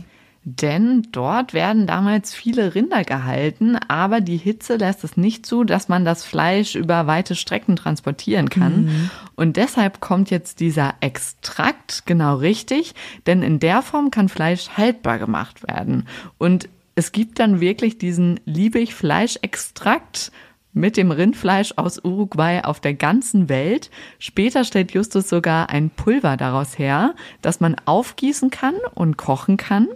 Denn 0.42 1.08
dort 1.12 1.54
werden 1.54 1.86
damals 1.86 2.34
viele 2.34 2.74
Rinder 2.74 3.04
gehalten, 3.04 3.76
aber 3.88 4.20
die 4.20 4.36
Hitze 4.36 4.76
lässt 4.76 5.02
es 5.02 5.16
nicht 5.16 5.46
zu, 5.46 5.64
dass 5.64 5.88
man 5.88 6.04
das 6.04 6.22
Fleisch 6.22 6.74
über 6.74 7.06
weite 7.06 7.36
Strecken 7.36 7.76
transportieren 7.76 8.50
kann. 8.50 8.84
Mhm. 8.84 9.10
Und 9.34 9.56
deshalb 9.56 10.00
kommt 10.00 10.30
jetzt 10.30 10.60
dieser 10.60 10.92
Extrakt 11.00 12.04
genau 12.04 12.36
richtig, 12.36 12.94
denn 13.26 13.42
in 13.42 13.60
der 13.60 13.80
Form 13.80 14.10
kann 14.10 14.28
Fleisch 14.28 14.68
haltbar 14.76 15.18
gemacht 15.18 15.66
werden. 15.66 16.06
Und 16.36 16.68
es 16.94 17.12
gibt 17.12 17.38
dann 17.38 17.60
wirklich 17.60 17.98
diesen 17.98 18.40
Liebig-Fleischextrakt 18.44 20.30
mit 20.74 20.96
dem 20.96 21.12
Rindfleisch 21.12 21.74
aus 21.76 22.00
Uruguay 22.04 22.60
auf 22.62 22.80
der 22.80 22.94
ganzen 22.94 23.48
Welt. 23.48 23.90
Später 24.18 24.64
stellt 24.64 24.92
Justus 24.92 25.28
sogar 25.28 25.70
ein 25.70 25.90
Pulver 25.90 26.36
daraus 26.36 26.78
her, 26.78 27.14
das 27.42 27.60
man 27.60 27.76
aufgießen 27.84 28.50
kann 28.50 28.74
und 28.94 29.16
kochen 29.16 29.56
kann. 29.56 29.88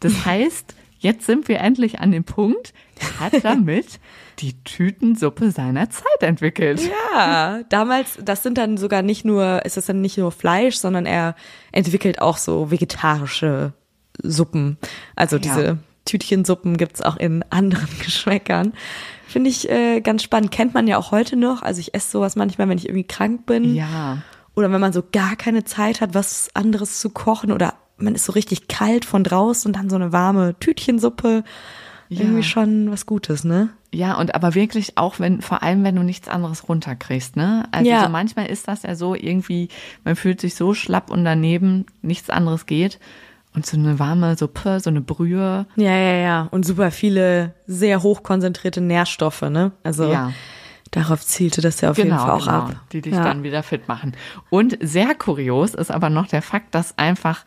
Das 0.00 0.24
heißt, 0.26 0.74
jetzt 0.98 1.26
sind 1.26 1.48
wir 1.48 1.60
endlich 1.60 2.00
an 2.00 2.10
dem 2.10 2.24
Punkt, 2.24 2.72
er 2.98 3.20
hat 3.20 3.44
damit 3.44 4.00
die 4.38 4.54
Tütensuppe 4.64 5.50
seiner 5.50 5.90
Zeit 5.90 6.22
entwickelt. 6.22 6.80
Ja, 7.14 7.62
damals, 7.68 8.18
das 8.22 8.42
sind 8.42 8.56
dann 8.56 8.78
sogar 8.78 9.02
nicht 9.02 9.24
nur, 9.24 9.64
ist 9.66 9.76
das 9.76 9.86
dann 9.86 10.00
nicht 10.00 10.16
nur 10.16 10.32
Fleisch, 10.32 10.76
sondern 10.76 11.04
er 11.04 11.36
entwickelt 11.72 12.22
auch 12.22 12.38
so 12.38 12.70
vegetarische 12.70 13.74
Suppen. 14.22 14.78
Also 15.14 15.36
ja. 15.36 15.76
Tütchensuppen 16.12 16.76
gibt's 16.76 17.00
auch 17.00 17.16
in 17.16 17.42
anderen 17.48 17.88
Geschmäckern. 18.04 18.74
Finde 19.26 19.48
ich 19.48 19.70
äh, 19.70 20.02
ganz 20.02 20.22
spannend. 20.22 20.50
Kennt 20.50 20.74
man 20.74 20.86
ja 20.86 20.98
auch 20.98 21.10
heute 21.10 21.36
noch. 21.36 21.62
Also 21.62 21.80
ich 21.80 21.94
esse 21.94 22.10
sowas 22.10 22.36
manchmal, 22.36 22.68
wenn 22.68 22.76
ich 22.76 22.86
irgendwie 22.86 23.06
krank 23.06 23.46
bin. 23.46 23.74
Ja. 23.74 24.18
Oder 24.54 24.70
wenn 24.70 24.80
man 24.80 24.92
so 24.92 25.02
gar 25.10 25.36
keine 25.36 25.64
Zeit 25.64 26.02
hat, 26.02 26.12
was 26.12 26.50
anderes 26.52 27.00
zu 27.00 27.08
kochen. 27.08 27.50
Oder 27.50 27.74
man 27.96 28.14
ist 28.14 28.26
so 28.26 28.32
richtig 28.32 28.68
kalt 28.68 29.06
von 29.06 29.24
draußen 29.24 29.70
und 29.70 29.76
dann 29.76 29.88
so 29.88 29.96
eine 29.96 30.12
warme 30.12 30.54
Tütchensuppe. 30.60 31.44
Ja. 32.10 32.20
Irgendwie 32.20 32.42
schon 32.42 32.90
was 32.90 33.06
Gutes, 33.06 33.42
ne? 33.42 33.70
Ja, 33.90 34.18
und 34.18 34.34
aber 34.34 34.54
wirklich 34.54 34.98
auch, 34.98 35.18
wenn, 35.18 35.40
vor 35.40 35.62
allem 35.62 35.82
wenn 35.82 35.96
du 35.96 36.02
nichts 36.02 36.28
anderes 36.28 36.68
runterkriegst, 36.68 37.36
ne? 37.36 37.64
Also 37.72 37.90
ja. 37.90 38.02
so 38.04 38.10
manchmal 38.10 38.46
ist 38.46 38.68
das 38.68 38.82
ja 38.82 38.94
so 38.96 39.14
irgendwie, 39.14 39.68
man 40.04 40.14
fühlt 40.14 40.42
sich 40.42 40.54
so 40.54 40.74
schlapp 40.74 41.10
und 41.10 41.24
daneben, 41.24 41.86
nichts 42.02 42.28
anderes 42.28 42.66
geht. 42.66 42.98
Und 43.54 43.66
so 43.66 43.76
eine 43.76 43.98
warme 43.98 44.36
Suppe, 44.36 44.80
so 44.80 44.88
eine 44.88 45.02
Brühe. 45.02 45.66
Ja, 45.76 45.94
ja, 45.94 46.14
ja. 46.14 46.48
Und 46.50 46.64
super 46.64 46.90
viele 46.90 47.54
sehr 47.66 48.02
hochkonzentrierte 48.02 48.80
Nährstoffe, 48.80 49.42
ne? 49.42 49.72
Also 49.82 50.10
ja. 50.10 50.32
darauf 50.90 51.20
zielte 51.20 51.60
das 51.60 51.80
ja 51.82 51.90
auf 51.90 51.96
genau, 51.96 52.16
jeden 52.16 52.18
Fall 52.18 52.30
auch 52.30 52.46
genau, 52.46 52.58
ab. 52.58 52.76
Die 52.92 53.02
dich 53.02 53.12
ja. 53.12 53.22
dann 53.22 53.42
wieder 53.42 53.62
fit 53.62 53.88
machen. 53.88 54.16
Und 54.48 54.78
sehr 54.80 55.14
kurios 55.14 55.74
ist 55.74 55.90
aber 55.90 56.08
noch 56.08 56.28
der 56.28 56.40
Fakt, 56.40 56.74
dass 56.74 56.96
einfach 56.96 57.44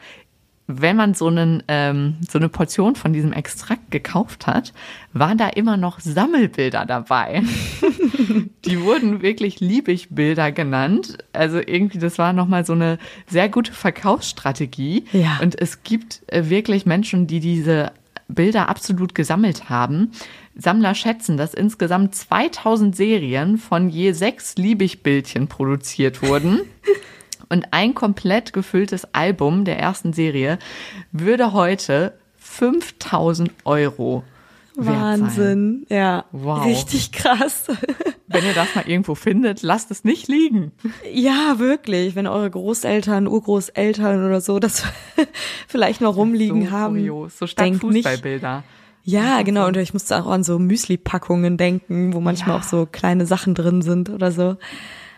wenn 0.68 0.96
man 0.96 1.14
so, 1.14 1.28
einen, 1.28 1.62
ähm, 1.68 2.16
so 2.28 2.40
eine 2.40 2.50
Portion 2.50 2.96
von 2.96 3.14
diesem 3.14 3.34
Extrakt 3.34 3.92
gekauft 3.92 4.48
hat, 4.48 4.74
waren 5.14 5.38
da 5.38 5.48
immer 5.50 5.78
noch 5.78 6.00
Sammelbilder 6.00 6.86
dabei. 6.86 7.44
die 8.66 8.82
wurden 8.82 9.22
wirklich 9.22 9.60
Liebig-Bilder 9.60 10.52
genannt. 10.52 11.20
Also 11.34 11.60
irgendwie, 11.60 12.00
das 12.00 12.18
war 12.18 12.34
nochmal 12.34 12.66
so 12.66 12.74
eine 12.74 12.98
sehr 13.28 13.48
gute 13.48 13.74
Verkaufsstrategie. 13.74 15.06
Ja. 15.12 15.38
Und 15.42 15.60
es 15.60 15.84
gibt 15.84 16.22
äh, 16.28 16.50
wirklich 16.50 16.88
Menschen, 16.88 17.28
die 17.28 17.40
diese 17.40 17.92
Bilder 18.28 18.68
absolut 18.68 19.14
gesammelt 19.14 19.70
haben. 19.70 20.12
Sammler 20.56 20.96
schätzen, 20.96 21.38
dass 21.38 21.54
insgesamt 21.54 22.16
2000 22.16 22.96
Serien 22.96 23.58
von 23.60 23.90
je 23.90 24.14
sechs 24.14 24.56
Liebig-Bildchen 24.56 25.48
produziert 25.48 26.24
wurden. 26.24 26.62
Und 27.50 27.68
ein 27.72 27.94
komplett 27.96 28.54
gefülltes 28.54 29.08
Album 29.14 29.66
der 29.66 29.80
ersten 29.80 30.14
Serie 30.14 30.58
würde 31.12 31.54
heute 31.54 32.14
5000 32.38 33.52
Euro 33.66 34.24
Wahnsinn, 34.78 35.86
ja. 35.90 36.26
Wow. 36.34 36.66
Richtig 36.66 37.12
krass. 37.14 37.68
Wenn 38.28 38.44
ihr 38.46 38.54
das 38.54 38.76
mal 38.76 38.84
irgendwo 38.88 39.16
findet, 39.16 39.62
lasst 39.62 39.90
es 39.90 40.04
nicht 40.04 40.28
liegen. 40.28 40.74
Ja, 41.14 41.60
wirklich. 41.60 42.16
Wenn 42.16 42.28
eure 42.28 42.50
Großeltern, 42.50 43.28
Urgroßeltern 43.28 44.26
oder 44.26 44.42
so 44.42 44.60
das 44.60 44.84
vielleicht 45.68 46.02
noch 46.02 46.18
rumliegen 46.18 46.66
so 46.66 46.72
haben. 46.72 46.96
Kurios. 46.96 47.38
So 47.38 47.46
denkt 47.46 47.84
nicht- 47.84 48.06
Fußballbilder. 48.06 48.64
Ja, 49.04 49.44
genau. 49.44 49.68
Und 49.68 49.78
ich 49.78 49.94
musste 49.94 50.18
auch 50.22 50.28
an 50.28 50.44
so 50.44 50.58
Müsli-Packungen 50.60 51.58
denken, 51.58 52.14
wo 52.14 52.20
manchmal 52.20 52.56
Ja. 52.56 52.62
auch 52.62 52.64
so 52.64 52.86
kleine 52.92 53.26
Sachen 53.28 53.54
drin 53.54 53.82
sind 53.84 54.10
oder 54.10 54.32
so. 54.32 54.58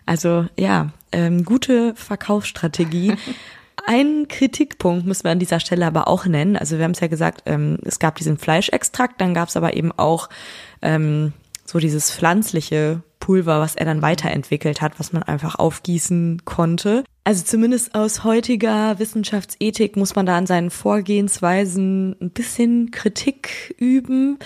Also 0.08 0.48
ja, 0.58 0.90
ähm, 1.12 1.46
gute 1.46 1.94
Verkaufsstrategie. 1.96 3.14
Ein 3.86 4.28
Kritikpunkt 4.28 5.06
müssen 5.06 5.26
wir 5.26 5.32
an 5.32 5.40
dieser 5.40 5.60
Stelle 5.60 5.86
aber 5.86 6.08
auch 6.08 6.26
nennen. 6.26 6.58
Also 6.58 6.78
wir 6.78 6.84
haben 6.84 6.92
es 6.92 7.00
ja 7.00 7.08
gesagt, 7.08 7.44
ähm, 7.46 7.78
es 7.86 8.00
gab 8.00 8.16
diesen 8.16 8.38
Fleischextrakt, 8.38 9.22
dann 9.22 9.36
gab 9.36 9.50
es 9.50 9.56
aber 9.56 9.76
eben 9.76 9.92
auch 9.92 10.30
ähm, 10.82 11.34
so 11.64 11.78
dieses 11.78 12.12
pflanzliche 12.12 13.04
Pulver, 13.20 13.60
was 13.60 13.76
er 13.76 13.86
dann 13.86 14.02
weiterentwickelt 14.02 14.82
hat, 14.82 15.00
was 15.00 15.14
man 15.14 15.24
einfach 15.24 15.56
aufgießen 15.56 16.42
konnte. 16.46 17.04
Also 17.28 17.44
zumindest 17.44 17.94
aus 17.94 18.24
heutiger 18.24 19.00
Wissenschaftsethik 19.00 19.98
muss 19.98 20.16
man 20.16 20.26
da 20.26 20.38
an 20.38 20.48
seinen 20.48 20.70
Vorgehensweisen 20.70 22.16
ein 22.22 22.30
bisschen 22.30 22.90
Kritik 22.92 23.76
üben. 23.78 24.40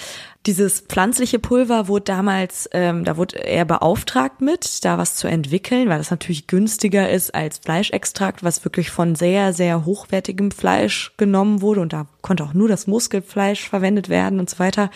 Dieses 0.47 0.81
pflanzliche 0.81 1.37
Pulver 1.37 1.87
wurde 1.87 2.05
damals, 2.05 2.67
ähm, 2.73 3.03
da 3.03 3.17
wurde 3.17 3.45
er 3.45 3.65
beauftragt 3.65 4.41
mit, 4.41 4.83
da 4.83 4.97
was 4.97 5.13
zu 5.13 5.27
entwickeln, 5.27 5.89
weil 5.89 5.99
das 5.99 6.09
natürlich 6.09 6.47
günstiger 6.47 7.07
ist 7.07 7.35
als 7.35 7.59
Fleischextrakt, 7.59 8.43
was 8.43 8.65
wirklich 8.65 8.89
von 8.89 9.13
sehr, 9.13 9.53
sehr 9.53 9.85
hochwertigem 9.85 10.49
Fleisch 10.49 11.13
genommen 11.17 11.61
wurde 11.61 11.81
und 11.81 11.93
da 11.93 12.07
konnte 12.23 12.43
auch 12.43 12.55
nur 12.55 12.67
das 12.67 12.87
Muskelfleisch 12.87 13.69
verwendet 13.69 14.09
werden 14.09 14.39
und 14.39 14.49
so 14.49 14.57
weiter. 14.57 14.89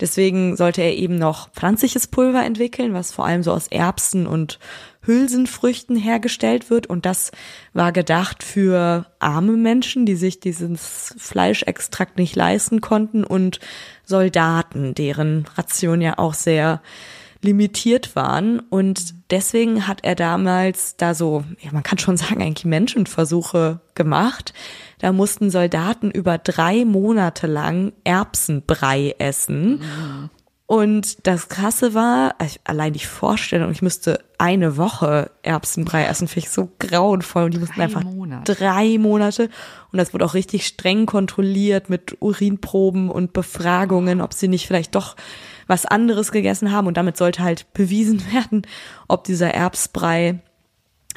Deswegen 0.00 0.56
sollte 0.56 0.80
er 0.80 0.96
eben 0.96 1.18
noch 1.18 1.50
pflanzliches 1.50 2.06
Pulver 2.06 2.46
entwickeln, 2.46 2.94
was 2.94 3.12
vor 3.12 3.26
allem 3.26 3.42
so 3.42 3.52
aus 3.52 3.68
Erbsen 3.68 4.26
und 4.26 4.58
Hülsenfrüchten 5.06 5.96
hergestellt 5.96 6.70
wird 6.70 6.86
und 6.86 7.06
das 7.06 7.30
war 7.72 7.92
gedacht 7.92 8.42
für 8.42 9.06
arme 9.18 9.52
Menschen, 9.52 10.06
die 10.06 10.16
sich 10.16 10.40
dieses 10.40 11.14
Fleischextrakt 11.18 12.18
nicht 12.18 12.36
leisten 12.36 12.80
konnten 12.80 13.24
und 13.24 13.60
Soldaten, 14.04 14.94
deren 14.94 15.46
Ration 15.56 16.00
ja 16.00 16.18
auch 16.18 16.34
sehr 16.34 16.82
limitiert 17.42 18.16
waren 18.16 18.60
und 18.60 19.14
deswegen 19.30 19.86
hat 19.86 20.00
er 20.02 20.14
damals 20.14 20.96
da 20.96 21.14
so, 21.14 21.44
ja 21.60 21.70
man 21.72 21.82
kann 21.82 21.98
schon 21.98 22.16
sagen, 22.16 22.42
eigentlich 22.42 22.64
Menschenversuche 22.64 23.80
gemacht. 23.94 24.52
Da 24.98 25.12
mussten 25.12 25.50
Soldaten 25.50 26.10
über 26.10 26.38
drei 26.38 26.84
Monate 26.84 27.46
lang 27.46 27.92
Erbsenbrei 28.04 29.14
essen. 29.18 29.82
Und 30.66 31.28
das 31.28 31.48
Krasse 31.48 31.94
war, 31.94 32.34
also 32.38 32.58
allein 32.64 32.92
die 32.92 32.98
Vorstellung, 32.98 33.70
ich 33.70 33.82
müsste 33.82 34.24
eine 34.36 34.76
Woche 34.76 35.30
Erbsenbrei 35.42 36.04
essen, 36.04 36.26
finde 36.26 36.46
ich 36.48 36.52
so 36.52 36.68
grauenvoll. 36.80 37.44
Und 37.44 37.54
die 37.54 37.58
mussten 37.58 37.76
Drei 37.76 37.84
einfach 37.84 38.02
Monate. 38.02 38.52
drei 38.52 38.98
Monate. 38.98 39.48
Und 39.92 39.98
das 39.98 40.12
wurde 40.12 40.24
auch 40.24 40.34
richtig 40.34 40.66
streng 40.66 41.06
kontrolliert 41.06 41.88
mit 41.88 42.20
Urinproben 42.20 43.10
und 43.10 43.32
Befragungen, 43.32 44.20
ob 44.20 44.34
sie 44.34 44.48
nicht 44.48 44.66
vielleicht 44.66 44.96
doch 44.96 45.14
was 45.68 45.86
anderes 45.86 46.32
gegessen 46.32 46.72
haben. 46.72 46.88
Und 46.88 46.96
damit 46.96 47.16
sollte 47.16 47.44
halt 47.44 47.72
bewiesen 47.72 48.20
werden, 48.32 48.62
ob 49.06 49.22
dieser 49.22 49.54
Erbsbrei 49.54 50.40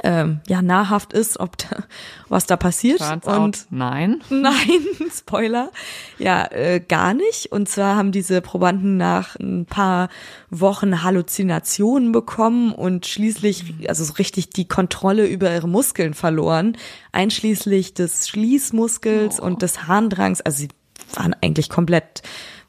ähm, 0.04 0.42
ja 0.48 0.62
nahrhaft 0.62 1.14
ist, 1.14 1.40
ob 1.40 1.58
da, 1.58 1.84
was 2.28 2.46
da 2.46 2.58
passiert. 2.58 3.00
Turns 3.00 3.26
und 3.26 3.68
nein. 3.70 4.22
Nein, 4.30 4.86
Spoiler. 5.12 5.72
Ja, 6.18 6.46
äh, 6.52 6.80
gar 6.80 7.14
nicht. 7.14 7.52
Und 7.52 7.70
zwar 7.70 7.96
haben 7.96 8.12
diese 8.12 8.42
Probanden 8.42 8.98
nach 8.98 9.36
ein 9.36 9.66
paar 9.66 10.10
Wochen 10.50 11.04
Halluzinationen 11.04 12.12
bekommen 12.12 12.72
und 12.74 13.06
schließlich, 13.06 13.88
also 13.88 14.04
so 14.04 14.14
richtig 14.14 14.50
die 14.50 14.68
Kontrolle 14.68 15.28
über 15.28 15.54
ihre 15.54 15.68
Muskeln 15.68 16.14
verloren, 16.14 16.78
einschließlich 17.12 17.94
des 17.94 18.28
Schließmuskels 18.28 19.40
und 19.40 19.62
des 19.62 19.88
Harndrangs. 19.88 20.42
Also 20.42 20.60
sie 20.60 20.70
waren 21.14 21.36
eigentlich 21.42 21.70
komplett 21.70 22.22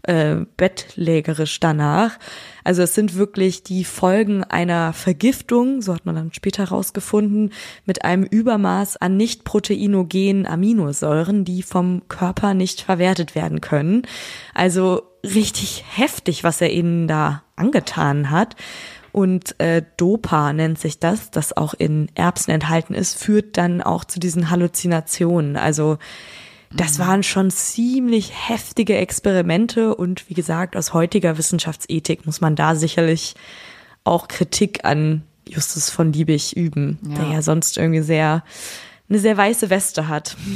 äh, 0.03 0.37
bettlägerisch 0.57 1.61
danach. 1.61 2.19
Also 2.65 2.83
es 2.83 2.95
sind 2.95 3.17
wirklich 3.17 3.63
die 3.63 3.85
Folgen 3.85 4.45
einer 4.45 4.93
Vergiftung, 4.93 5.83
so 5.83 5.95
hat 5.95 6.07
man 6.07 6.15
dann 6.15 6.33
später 6.33 6.65
herausgefunden, 6.65 7.53
mit 7.85 8.05
einem 8.05 8.25
Übermaß 8.25 8.97
an 8.97 9.17
nicht 9.17 9.45
proteinogenen 9.45 10.47
Aminosäuren, 10.47 11.45
die 11.45 11.63
vom 11.63 12.09
Körper 12.09 12.55
nicht 12.55 12.81
verwertet 12.83 13.35
werden 13.35 13.61
können. 13.61 14.03
Also 14.55 15.03
richtig 15.25 15.85
heftig, 15.89 16.45
was 16.45 16.61
er 16.61 16.71
ihnen 16.71 17.07
da 17.07 17.43
angetan 17.57 18.31
hat. 18.31 18.57
Und 19.13 19.59
äh, 19.61 19.83
Dopa 19.97 20.53
nennt 20.53 20.79
sich 20.79 20.99
das, 20.99 21.31
das 21.31 21.57
auch 21.57 21.75
in 21.75 22.09
Erbsen 22.15 22.53
enthalten 22.53 22.95
ist, 22.95 23.19
führt 23.23 23.57
dann 23.57 23.83
auch 23.83 24.05
zu 24.05 24.21
diesen 24.21 24.51
Halluzinationen. 24.51 25.57
Also 25.57 25.99
das 26.73 26.99
waren 26.99 27.23
schon 27.23 27.51
ziemlich 27.51 28.33
heftige 28.49 28.97
Experimente 28.97 29.95
und 29.95 30.29
wie 30.31 30.35
gesagt, 30.35 30.77
aus 30.77 30.93
heutiger 30.93 31.37
Wissenschaftsethik 31.37 32.27
muss 32.27 32.41
man 32.41 32.55
da 32.57 32.75
sicherlich 32.77 33.35
auch 34.05 34.29
Kritik 34.29 34.85
an 34.85 35.23
Justus 35.49 35.91
von 35.91 36.13
Liebig 36.13 36.57
üben, 36.57 36.99
Ja. 37.03 37.15
der 37.17 37.33
ja 37.35 37.43
sonst 37.43 37.77
irgendwie 37.77 38.03
sehr 38.03 38.45
eine 39.09 39.19
sehr 39.19 39.37
weiße 39.37 39.71
Weste 39.71 40.07
hat. 40.09 40.37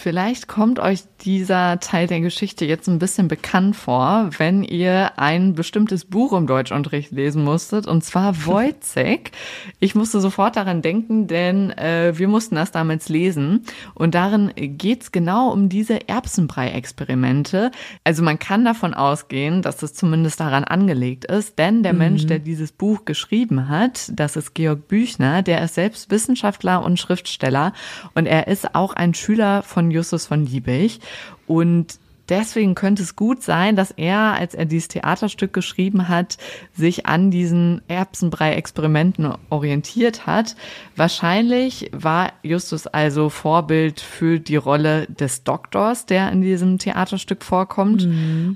Vielleicht 0.00 0.46
kommt 0.46 0.78
euch 0.78 1.02
dieser 1.22 1.80
Teil 1.80 2.06
der 2.06 2.20
Geschichte 2.20 2.64
jetzt 2.64 2.86
ein 2.86 3.00
bisschen 3.00 3.26
bekannt 3.26 3.74
vor, 3.74 4.30
wenn 4.38 4.62
ihr 4.62 5.18
ein 5.18 5.54
bestimmtes 5.54 6.04
Buch 6.04 6.32
im 6.34 6.46
Deutschunterricht 6.46 7.10
lesen 7.10 7.42
musstet, 7.42 7.88
und 7.88 8.04
zwar 8.04 8.36
Wojcek. 8.46 9.32
Ich 9.80 9.96
musste 9.96 10.20
sofort 10.20 10.54
daran 10.54 10.82
denken, 10.82 11.26
denn 11.26 11.72
äh, 11.72 12.12
wir 12.16 12.28
mussten 12.28 12.54
das 12.54 12.70
damals 12.70 13.08
lesen. 13.08 13.64
Und 13.94 14.14
darin 14.14 14.52
geht's 14.54 15.10
genau 15.10 15.50
um 15.50 15.68
diese 15.68 16.08
Erbsenbrei-Experimente. 16.08 17.72
Also 18.04 18.22
man 18.22 18.38
kann 18.38 18.64
davon 18.64 18.94
ausgehen, 18.94 19.62
dass 19.62 19.82
es 19.82 19.94
zumindest 19.94 20.38
daran 20.38 20.62
angelegt 20.62 21.24
ist, 21.24 21.58
denn 21.58 21.82
der 21.82 21.92
Mensch, 21.92 22.26
der 22.26 22.38
dieses 22.38 22.70
Buch 22.70 23.04
geschrieben 23.04 23.68
hat, 23.68 24.12
das 24.12 24.36
ist 24.36 24.54
Georg 24.54 24.86
Büchner, 24.86 25.42
der 25.42 25.60
ist 25.64 25.74
selbst 25.74 26.12
Wissenschaftler 26.12 26.84
und 26.84 27.00
Schriftsteller 27.00 27.72
und 28.14 28.26
er 28.26 28.46
ist 28.46 28.76
auch 28.76 28.92
ein 28.92 29.12
Schüler 29.12 29.64
von 29.64 29.87
Justus 29.90 30.26
von 30.26 30.46
Liebig 30.46 31.00
und 31.46 31.98
Deswegen 32.28 32.74
könnte 32.74 33.02
es 33.02 33.16
gut 33.16 33.42
sein, 33.42 33.74
dass 33.74 33.90
er, 33.90 34.34
als 34.34 34.54
er 34.54 34.66
dieses 34.66 34.88
Theaterstück 34.88 35.52
geschrieben 35.54 36.08
hat, 36.08 36.36
sich 36.74 37.06
an 37.06 37.30
diesen 37.30 37.80
Erbsenbrei-Experimenten 37.88 39.32
orientiert 39.48 40.26
hat. 40.26 40.54
Wahrscheinlich 40.94 41.90
war 41.92 42.32
Justus 42.42 42.86
also 42.86 43.30
Vorbild 43.30 44.00
für 44.00 44.40
die 44.40 44.56
Rolle 44.56 45.06
des 45.06 45.44
Doktors, 45.44 46.04
der 46.04 46.30
in 46.30 46.42
diesem 46.42 46.78
Theaterstück 46.78 47.42
vorkommt. 47.42 48.06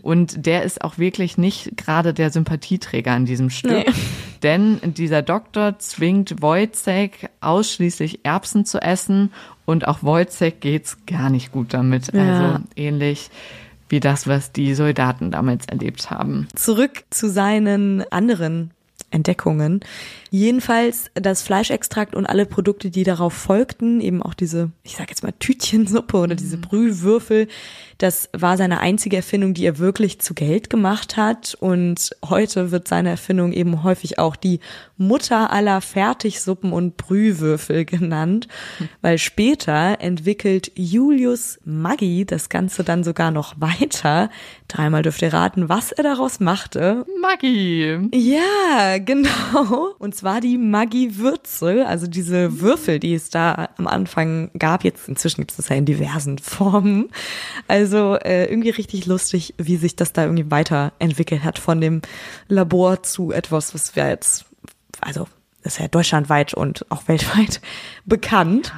Und 0.03 0.45
der 0.45 0.65
ist 0.65 0.85
auch 0.85 0.99
wirklich 0.99 1.39
nicht 1.39 1.77
gerade 1.77 2.13
der 2.13 2.31
Sympathieträger 2.31 3.17
in 3.17 3.25
diesem 3.25 3.49
Stück. 3.49 3.87
Nee. 3.87 3.93
Denn 4.43 4.81
dieser 4.83 5.23
Doktor 5.23 5.79
zwingt 5.79 6.43
Wojcek 6.43 7.31
ausschließlich 7.41 8.25
Erbsen 8.25 8.65
zu 8.65 8.83
essen 8.83 9.31
und 9.73 9.89
auch 9.89 10.03
Wojcek 10.03 10.61
geht's 10.61 10.99
gar 11.07 11.31
nicht 11.31 11.51
gut 11.51 11.75
damit. 11.75 12.13
Ja. 12.13 12.21
Also 12.23 12.65
ähnlich 12.77 13.31
wie 13.89 14.01
das, 14.01 14.27
was 14.27 14.53
die 14.53 14.75
Soldaten 14.75 15.31
damals 15.31 15.67
erlebt 15.67 16.11
haben. 16.11 16.49
Zurück 16.55 17.05
zu 17.11 17.29
seinen 17.29 18.05
anderen 18.11 18.71
Entdeckungen. 19.11 19.81
Jedenfalls 20.35 21.11
das 21.13 21.43
Fleischextrakt 21.43 22.15
und 22.15 22.25
alle 22.25 22.47
Produkte, 22.47 22.89
die 22.89 23.03
darauf 23.05 23.35
folgten, 23.35 24.01
eben 24.01 24.23
auch 24.23 24.33
diese, 24.33 24.71
ich 24.83 24.97
sag 24.97 25.11
jetzt 25.11 25.23
mal 25.23 25.35
Tütchensuppe 25.39 26.17
oder 26.17 26.35
diese 26.35 26.57
Brühwürfel, 26.57 27.49
das 27.99 28.31
war 28.33 28.57
seine 28.57 28.81
einzige 28.81 29.17
Erfindung, 29.17 29.53
die 29.53 29.67
er 29.67 29.79
wirklich 29.79 30.21
zu 30.21 30.33
Geld 30.33 30.71
gemacht 30.71 31.19
hat. 31.19 31.55
Und 31.61 32.17
heute 32.27 32.71
wird 32.71 32.89
seine 32.89 33.11
Erfindung 33.11 33.53
eben 33.53 33.83
häufig 33.83 34.19
auch 34.19 34.35
die 34.35 34.61
Mutter 34.97 35.53
aller 35.53 35.83
Fertigsuppen 35.83 36.73
und 36.73 36.97
Brühwürfel 36.97 37.85
genannt, 37.85 38.49
weil 39.03 39.19
später 39.19 40.01
entwickelt 40.01 40.73
Julius 40.77 41.61
Maggi 41.67 42.25
das 42.25 42.49
Ganze 42.49 42.85
dann 42.85 43.05
sogar 43.05 43.33
noch 43.33 43.61
weiter. 43.61 44.31
Dreimal 44.67 45.03
dürft 45.03 45.21
ihr 45.21 45.35
raten, 45.35 45.69
was 45.69 45.93
er 45.93 46.05
daraus 46.05 46.41
machte. 46.41 47.05
Maggie! 47.21 48.09
Ja, 48.15 48.97
genau. 49.05 49.95
Und 49.99 50.15
zwar 50.15 50.22
die 50.41 50.59
Maggi-Würzel, 50.59 51.83
also 51.85 52.07
diese 52.07 52.61
Würfel, 52.61 52.99
die 52.99 53.15
es 53.15 53.31
da 53.31 53.69
am 53.77 53.87
Anfang 53.87 54.51
gab. 54.59 54.85
Jetzt 54.85 55.09
inzwischen 55.09 55.41
gibt 55.43 55.51
es 55.51 55.57
das 55.57 55.69
ja 55.69 55.77
in 55.77 55.85
diversen 55.85 56.39
Formen. 56.39 57.11
Also 57.69 58.17
äh, 58.17 58.47
irgendwie 58.47 58.71
richtig 58.71 59.07
lustig, 59.07 59.55
wie 59.59 59.77
sich 59.77 59.97
das 59.97 60.13
da 60.13 60.25
irgendwie 60.25 60.51
weiterentwickelt 60.51 61.45
hat 61.45 61.59
von 61.59 61.81
dem 61.81 62.03
Labor 62.49 63.03
zu 63.03 63.33
etwas, 63.33 63.75
was 63.75 63.97
wir 63.97 64.09
jetzt, 64.09 64.45
also 65.01 65.27
ist 65.63 65.79
ja 65.79 65.89
deutschlandweit 65.89 66.55
und 66.55 66.85
auch 66.91 67.07
weltweit 67.09 67.61
bekannt. 68.05 68.73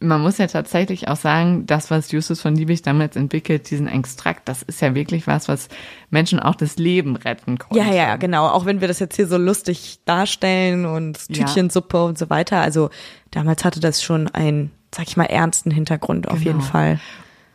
Man 0.00 0.20
muss 0.20 0.38
ja 0.38 0.46
tatsächlich 0.46 1.08
auch 1.08 1.16
sagen, 1.16 1.66
das, 1.66 1.90
was 1.90 2.10
Justus 2.10 2.40
von 2.40 2.56
Liebig 2.56 2.82
damals 2.82 3.16
entwickelt, 3.16 3.70
diesen 3.70 3.88
Extrakt, 3.88 4.48
das 4.48 4.62
ist 4.62 4.80
ja 4.80 4.94
wirklich 4.94 5.26
was, 5.26 5.48
was 5.48 5.68
Menschen 6.10 6.40
auch 6.40 6.54
das 6.54 6.76
Leben 6.76 7.16
retten 7.16 7.58
konnte. 7.58 7.78
Ja, 7.78 7.92
ja, 7.92 8.16
genau. 8.16 8.48
Auch 8.48 8.66
wenn 8.66 8.80
wir 8.80 8.88
das 8.88 8.98
jetzt 8.98 9.16
hier 9.16 9.26
so 9.26 9.36
lustig 9.36 10.00
darstellen 10.04 10.86
und 10.86 11.28
Tütchensuppe 11.28 11.96
ja. 11.96 12.04
und 12.04 12.18
so 12.18 12.30
weiter. 12.30 12.60
Also 12.60 12.90
damals 13.30 13.64
hatte 13.64 13.80
das 13.80 14.02
schon 14.02 14.28
einen, 14.28 14.70
sag 14.94 15.06
ich 15.08 15.16
mal, 15.16 15.24
ernsten 15.24 15.70
Hintergrund 15.70 16.28
auf 16.28 16.38
genau. 16.38 16.46
jeden 16.46 16.60
Fall. 16.60 17.00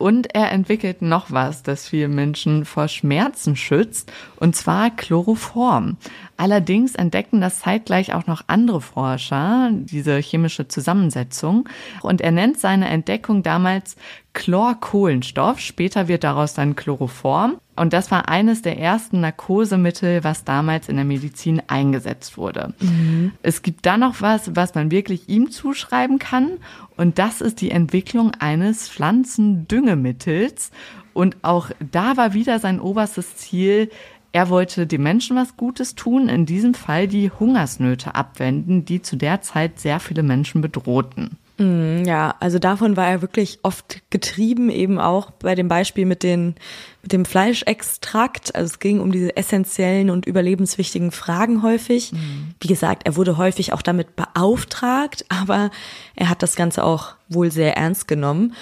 Und 0.00 0.34
er 0.34 0.50
entwickelt 0.50 1.02
noch 1.02 1.30
was, 1.30 1.62
das 1.62 1.86
viele 1.86 2.08
Menschen 2.08 2.64
vor 2.64 2.88
Schmerzen 2.88 3.54
schützt, 3.54 4.10
und 4.36 4.56
zwar 4.56 4.88
Chloroform. 4.88 5.98
Allerdings 6.38 6.94
entdecken 6.94 7.42
das 7.42 7.60
zeitgleich 7.60 8.14
auch 8.14 8.26
noch 8.26 8.44
andere 8.46 8.80
Forscher, 8.80 9.68
diese 9.72 10.16
chemische 10.16 10.66
Zusammensetzung. 10.68 11.68
Und 12.00 12.22
er 12.22 12.30
nennt 12.30 12.58
seine 12.58 12.88
Entdeckung 12.88 13.42
damals 13.42 13.96
Chlorkohlenstoff. 14.32 15.60
Später 15.60 16.08
wird 16.08 16.24
daraus 16.24 16.54
dann 16.54 16.76
Chloroform. 16.76 17.58
Und 17.80 17.94
das 17.94 18.10
war 18.10 18.28
eines 18.28 18.60
der 18.60 18.78
ersten 18.78 19.22
Narkosemittel, 19.22 20.22
was 20.22 20.44
damals 20.44 20.90
in 20.90 20.96
der 20.96 21.06
Medizin 21.06 21.62
eingesetzt 21.66 22.36
wurde. 22.36 22.74
Mhm. 22.78 23.32
Es 23.42 23.62
gibt 23.62 23.86
da 23.86 23.96
noch 23.96 24.20
was, 24.20 24.54
was 24.54 24.74
man 24.74 24.90
wirklich 24.90 25.30
ihm 25.30 25.50
zuschreiben 25.50 26.18
kann. 26.18 26.58
Und 26.98 27.18
das 27.18 27.40
ist 27.40 27.62
die 27.62 27.70
Entwicklung 27.70 28.32
eines 28.38 28.86
Pflanzendüngemittels. 28.90 30.72
Und 31.14 31.38
auch 31.40 31.70
da 31.90 32.18
war 32.18 32.34
wieder 32.34 32.58
sein 32.58 32.80
oberstes 32.80 33.36
Ziel, 33.36 33.88
er 34.32 34.50
wollte 34.50 34.86
den 34.86 35.02
Menschen 35.02 35.34
was 35.36 35.56
Gutes 35.56 35.94
tun, 35.94 36.28
in 36.28 36.44
diesem 36.44 36.74
Fall 36.74 37.08
die 37.08 37.30
Hungersnöte 37.30 38.14
abwenden, 38.14 38.84
die 38.84 39.00
zu 39.00 39.16
der 39.16 39.40
Zeit 39.40 39.80
sehr 39.80 40.00
viele 40.00 40.22
Menschen 40.22 40.60
bedrohten. 40.60 41.38
Mm, 41.60 42.04
ja, 42.06 42.36
also 42.40 42.58
davon 42.58 42.96
war 42.96 43.06
er 43.06 43.20
wirklich 43.20 43.58
oft 43.62 44.00
getrieben, 44.08 44.70
eben 44.70 44.98
auch 44.98 45.30
bei 45.30 45.54
dem 45.54 45.68
Beispiel 45.68 46.06
mit, 46.06 46.22
den, 46.22 46.54
mit 47.02 47.12
dem 47.12 47.26
Fleischextrakt. 47.26 48.54
Also 48.54 48.72
es 48.72 48.78
ging 48.78 48.98
um 48.98 49.12
diese 49.12 49.36
essentiellen 49.36 50.08
und 50.08 50.24
überlebenswichtigen 50.24 51.10
Fragen 51.10 51.62
häufig. 51.62 52.12
Mhm. 52.12 52.54
Wie 52.60 52.68
gesagt, 52.68 53.02
er 53.04 53.16
wurde 53.16 53.36
häufig 53.36 53.74
auch 53.74 53.82
damit 53.82 54.16
beauftragt, 54.16 55.26
aber 55.28 55.70
er 56.16 56.30
hat 56.30 56.42
das 56.42 56.56
Ganze 56.56 56.82
auch 56.82 57.12
wohl 57.28 57.52
sehr 57.52 57.76
ernst 57.76 58.08
genommen 58.08 58.54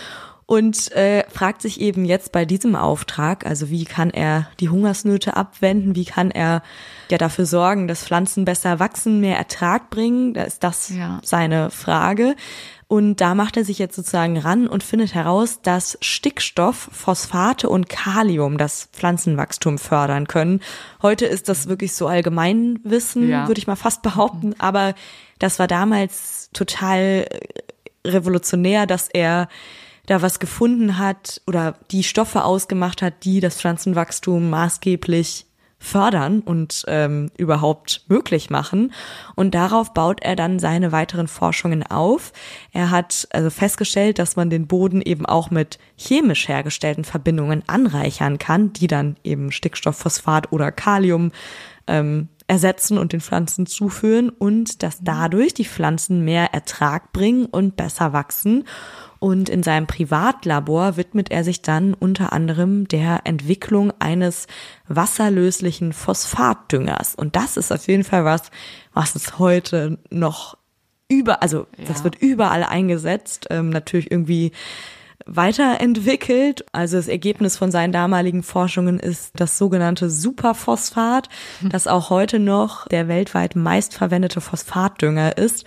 und 0.49 0.93
äh, 0.93 1.29
fragt 1.29 1.61
sich 1.61 1.79
eben 1.79 2.07
jetzt 2.07 2.33
bei 2.33 2.47
diesem 2.47 2.75
Auftrag, 2.75 3.45
also 3.45 3.69
wie 3.69 3.85
kann 3.85 4.09
er 4.09 4.49
die 4.61 4.71
Hungersnöte 4.71 5.37
abwenden, 5.37 5.95
wie 5.95 6.07
kann 6.07 6.31
er 6.31 6.63
ja 7.11 7.19
dafür 7.19 7.45
sorgen, 7.45 7.87
dass 7.87 8.05
Pflanzen 8.05 8.47
besser 8.47 8.81
wachsen, 8.81 9.21
mehr 9.21 9.37
Ertrag 9.37 9.91
bringen, 9.91 10.33
da 10.33 10.45
ist 10.45 10.65
das 10.65 10.89
ja. 10.89 11.21
seine 11.23 11.71
Frage. 11.71 12.35
Und 12.87 13.17
da 13.17 13.35
macht 13.35 13.59
er 13.59 13.67
sich 13.67 13.79
jetzt 13.79 13.95
sozusagen 13.95 14.39
ran 14.39 14.69
und 14.69 14.83
findet 14.83 15.15
heraus, 15.15 15.61
dass 15.61 15.99
Stickstoff, 16.01 16.89
Phosphate 16.93 17.69
und 17.69 17.91
Kalium 17.91 18.57
das 18.57 18.89
Pflanzenwachstum 18.95 19.77
fördern 19.77 20.29
können. 20.29 20.61
Heute 21.03 21.27
ist 21.27 21.51
das 21.51 21.69
wirklich 21.69 21.93
so 21.93 22.07
Allgemeinwissen, 22.07 23.29
ja. 23.29 23.49
würde 23.49 23.59
ich 23.59 23.67
mal 23.67 23.77
fast 23.77 24.01
behaupten, 24.01 24.55
aber 24.59 24.95
das 25.39 25.59
war 25.59 25.67
damals 25.67 26.49
total 26.55 27.27
revolutionär, 28.07 28.87
dass 28.87 29.11
er 29.11 29.49
da 30.09 30.23
was 30.23 30.39
gefunden 30.41 30.99
hat 30.99 31.43
oder 31.47 31.77
die 31.91 32.03
Stoffe 32.03 32.45
ausgemacht 32.45 33.03
hat, 33.03 33.25
die 33.25 33.41
das 33.41 33.57
Pflanzenwachstum 33.57 34.49
maßgeblich 34.49 35.45
fördern 35.79 36.41
und 36.41 36.85
ähm, 36.89 37.31
überhaupt 37.37 38.05
möglich 38.09 38.51
machen. 38.51 38.93
Und 39.37 39.55
darauf 39.55 39.95
baut 39.95 40.23
er 40.23 40.35
dann 40.35 40.59
seine 40.59 40.93
weiteren 40.93 41.29
Forschungen 41.29 41.85
auf. 41.85 42.33
Er 42.73 42.91
hat 42.91 43.29
also 43.31 43.51
festgestellt, 43.51 44.19
dass 44.19 44.35
man 44.35 44.51
den 44.51 44.67
Boden 44.67 45.03
eben 45.03 45.25
auch 45.25 45.51
mit 45.51 45.79
chemisch 45.97 46.49
hergestellten 46.49 47.05
Verbindungen 47.05 47.63
anreichern 47.69 48.39
kann, 48.39 48.73
die 48.73 48.89
dann 48.89 49.17
eben 49.23 49.53
Stickstoff, 49.53 49.99
Phosphat 49.99 50.53
oder 50.53 50.73
Kalium 50.73 51.31
ähm, 51.87 52.29
ersetzen 52.49 52.99
und 52.99 53.13
den 53.13 53.21
Pflanzen 53.21 53.67
zuführen 53.67 54.31
und 54.31 54.83
dass 54.83 54.99
dadurch 55.03 55.55
die 55.55 55.67
Pflanzen 55.67 56.25
mehr 56.25 56.55
Ertrag 56.55 57.13
bringen 57.13 57.45
und 57.45 57.77
besser 57.77 58.13
wachsen. 58.15 58.65
Und 59.21 59.49
in 59.49 59.63
seinem 59.63 59.87
Privatlabor 59.87 60.97
widmet 60.97 61.31
er 61.31 61.43
sich 61.45 61.63
dann 61.63 61.95
unter 61.95 62.33
anderem 62.33 62.87
der 62.87 63.23
Entwicklung 63.25 63.93
eines 63.99 64.47
wasserlöslichen 64.87 65.93
Phosphatdüngers. 65.93 67.15
Und 67.15 67.35
das 67.37 67.57
ist 67.57 67.73
auf 67.73 67.87
jeden 67.89 68.05
Fall 68.05 68.25
was, 68.25 68.51
was 68.93 69.15
es 69.17 69.39
heute 69.39 69.99
noch 70.11 70.57
über, 71.09 71.43
also 71.43 71.67
ja. 71.77 71.85
das 71.87 72.05
wird 72.05 72.17
überall 72.21 72.63
eingesetzt, 72.63 73.47
ähm, 73.51 73.71
natürlich 73.71 74.11
irgendwie 74.11 74.53
weiterentwickelt. 75.27 76.65
Also 76.73 76.97
das 76.97 77.09
Ergebnis 77.09 77.57
von 77.57 77.71
seinen 77.71 77.93
damaligen 77.93 78.43
Forschungen 78.43 78.99
ist 78.99 79.33
das 79.37 79.59
sogenannte 79.59 80.11
Superphosphat, 80.11 81.29
das 81.63 81.87
auch 81.87 82.11
heute 82.11 82.39
noch 82.39 82.87
der 82.89 83.09
weltweit 83.09 83.57
meistverwendete 83.57 84.41
Phosphatdünger 84.41 85.37
ist. 85.37 85.65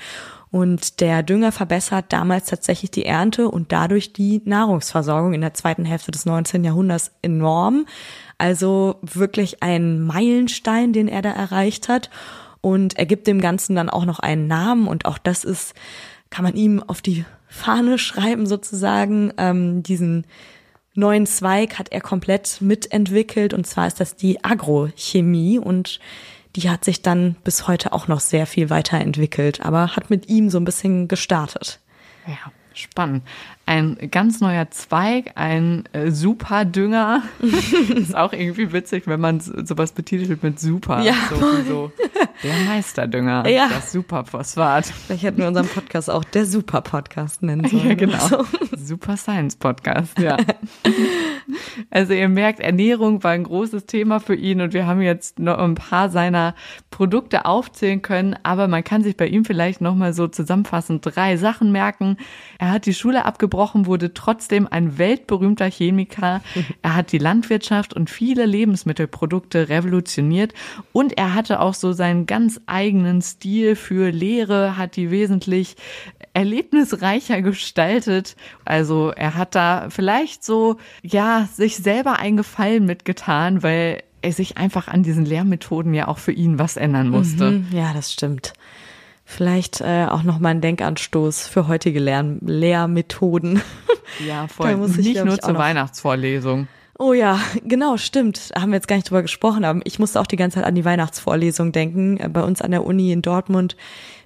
Und 0.52 1.00
der 1.00 1.24
Dünger 1.24 1.54
verbessert 1.54 2.06
damals 2.10 2.48
tatsächlich 2.48 2.92
die 2.92 3.06
Ernte 3.06 3.48
und 3.48 3.72
dadurch 3.72 4.12
die 4.12 4.42
Nahrungsversorgung 4.44 5.34
in 5.34 5.42
der 5.42 5.54
zweiten 5.54 5.86
Hälfte 5.86 6.12
des 6.12 6.26
19. 6.26 6.66
Jahrhunderts 6.66 7.12
enorm. 7.22 7.86
Also 8.38 8.98
wirklich 9.02 9.64
ein 9.64 10.02
Meilenstein, 10.02 10.92
den 10.92 11.08
er 11.08 11.22
da 11.22 11.32
erreicht 11.32 11.88
hat. 11.88 12.10
Und 12.60 12.98
er 12.98 13.06
gibt 13.06 13.28
dem 13.28 13.40
Ganzen 13.40 13.76
dann 13.76 13.90
auch 13.90 14.04
noch 14.04 14.20
einen 14.20 14.48
Namen 14.48 14.88
und 14.88 15.06
auch 15.06 15.18
das 15.18 15.46
ist, 15.46 15.74
kann 16.30 16.44
man 16.44 16.56
ihm 16.56 16.84
auf 16.84 17.02
die 17.02 17.26
Fahne 17.48 17.98
schreiben 17.98 18.46
sozusagen. 18.46 19.34
Ähm, 19.38 19.84
diesen 19.84 20.26
neuen 20.94 21.26
Zweig 21.26 21.80
hat 21.80 21.92
er 21.92 22.02
komplett 22.02 22.62
mitentwickelt 22.62 23.54
und 23.54 23.66
zwar 23.66 23.88
ist 23.88 24.00
das 24.00 24.16
die 24.16 24.44
Agrochemie 24.44 25.60
und 25.60 26.00
die 26.56 26.70
hat 26.70 26.86
sich 26.86 27.02
dann 27.02 27.36
bis 27.44 27.68
heute 27.68 27.94
auch 27.94 28.08
noch 28.08 28.20
sehr 28.20 28.46
viel 28.46 28.70
weiterentwickelt, 28.70 29.62
aber 29.62 29.96
hat 29.96 30.10
mit 30.10 30.30
ihm 30.30 30.50
so 30.50 30.60
ein 30.60 30.66
bisschen 30.66 31.08
gestartet. 31.08 31.80
Ja, 32.28 32.52
spannend. 32.74 33.24
Ein 33.66 33.98
ganz 34.12 34.42
neuer 34.42 34.70
Zweig, 34.70 35.32
ein 35.36 35.86
äh, 35.94 36.12
Superdünger. 36.12 37.24
ist 37.96 38.16
auch 38.16 38.34
irgendwie 38.34 38.74
witzig, 38.74 39.08
wenn 39.08 39.20
man 39.20 39.40
sowas 39.40 39.94
betitelt 39.94 40.44
mit 40.44 40.60
Super. 40.60 41.02
Ja, 41.02 41.14
so, 41.30 41.64
so 41.68 41.92
der 42.44 42.54
Meisterdünger, 42.66 43.48
ja. 43.50 43.70
das 43.70 43.92
Superphosphat. 43.92 44.88
Vielleicht 44.88 45.24
hätten 45.24 45.38
wir 45.40 45.48
unseren 45.48 45.68
Podcast 45.68 46.10
auch 46.10 46.24
der 46.24 46.46
Super-Podcast 46.46 47.44
nennen 47.44 47.68
sollen. 47.70 47.88
Ja, 47.88 47.96
genau. 47.96 48.28
So. 48.28 48.46
Super 48.78 49.16
Science 49.18 49.56
Podcast, 49.56 50.18
ja. 50.20 50.38
Also 51.90 52.14
ihr 52.14 52.30
merkt, 52.30 52.60
Ernährung 52.60 53.24
war 53.24 53.32
ein 53.32 53.44
großes 53.44 53.86
Thema 53.86 54.20
für 54.20 54.36
ihn 54.36 54.62
und 54.62 54.74
wir 54.74 54.86
haben 54.86 55.02
jetzt 55.02 55.40
noch 55.40 55.58
ein 55.58 55.76
paar 55.76 56.10
seiner 56.10 56.56
Produkte 56.90 57.46
aufzählen 57.46 58.02
können, 58.02 58.36
aber 58.44 58.68
man 58.68 58.84
kann 58.84 59.04
sich 59.04 59.18
bei 59.18 59.28
ihm 59.28 59.46
vielleicht 59.46 59.82
nochmal 59.82 60.14
so 60.14 60.28
zusammenfassend 60.28 61.06
drei 61.06 61.38
Sachen 61.38 61.72
merken. 61.72 62.18
Er 62.60 62.72
hat 62.72 62.86
die 62.86 62.94
Schule 62.94 63.26
abgebrochen, 63.26 63.86
wurde 63.86 64.14
trotzdem 64.14 64.68
ein 64.70 64.98
weltberühmter 64.98 65.70
Chemiker. 65.70 66.42
Er 66.84 66.96
hat 66.96 67.12
die 67.12 67.18
Landwirtschaft 67.18 67.94
und 67.94 68.10
viele 68.10 68.46
Lebensmittelprodukte 68.46 69.70
revolutioniert 69.70 70.54
und 70.94 71.18
er 71.18 71.36
hatte 71.36 71.60
auch 71.60 71.74
so 71.74 71.92
seinen 71.94 72.26
ganz 72.26 72.60
eigenen 72.66 73.22
Stil 73.22 73.76
für 73.76 74.10
Lehre, 74.10 74.78
hat 74.78 74.96
die 74.96 75.12
wesentlich 75.12 75.76
erlebnisreicher 76.34 77.42
gestaltet. 77.42 78.36
Also 78.66 79.10
er 79.10 79.36
hat 79.36 79.56
da 79.56 79.90
vielleicht 79.90 80.44
so, 80.44 80.78
ja, 81.02 81.41
sich 81.46 81.78
selber 81.78 82.20
einen 82.20 82.38
Gefallen 82.38 82.86
mitgetan, 82.86 83.64
weil 83.64 84.04
er 84.22 84.34
sich 84.34 84.58
einfach 84.58 84.88
an 84.88 85.04
diesen 85.04 85.26
Lehrmethoden 85.26 85.94
ja 85.94 86.08
auch 86.08 86.18
für 86.18 86.32
ihn 86.32 86.60
was 86.60 86.78
ändern 86.78 87.10
musste. 87.10 87.52
Mhm, 87.52 87.68
ja, 87.72 87.94
das 87.94 88.14
stimmt. 88.14 88.54
Vielleicht 89.26 89.82
äh, 89.82 90.08
auch 90.10 90.24
noch 90.24 90.40
mal 90.40 90.50
ein 90.50 90.62
Denkanstoß 90.62 91.48
für 91.48 91.68
heutige 91.68 92.00
Lehr 92.00 92.24
Lehrmethoden. 92.42 93.62
Ja, 94.28 94.48
voll. 94.50 94.76
Nicht 94.76 95.24
nur 95.24 95.40
zur 95.40 95.58
Weihnachtsvorlesung. 95.58 96.68
Oh 97.02 97.14
ja, 97.14 97.40
genau, 97.64 97.98
stimmt. 97.98 98.52
Haben 98.56 98.72
wir 98.72 98.76
jetzt 98.76 98.88
gar 98.88 98.96
nicht 98.96 99.10
drüber 99.10 99.24
gesprochen, 99.24 99.66
aber 99.66 99.80
ich 99.86 99.98
musste 99.98 100.22
auch 100.22 100.28
die 100.28 100.36
ganze 100.36 100.56
Zeit 100.56 100.66
an 100.66 100.76
die 100.76 100.86
Weihnachtsvorlesung 100.86 101.72
denken. 101.72 102.18
Äh, 102.18 102.30
bei 102.30 102.44
uns 102.44 102.62
an 102.62 102.72
der 102.72 102.86
Uni 102.86 103.12
in 103.12 103.22
Dortmund 103.22 103.76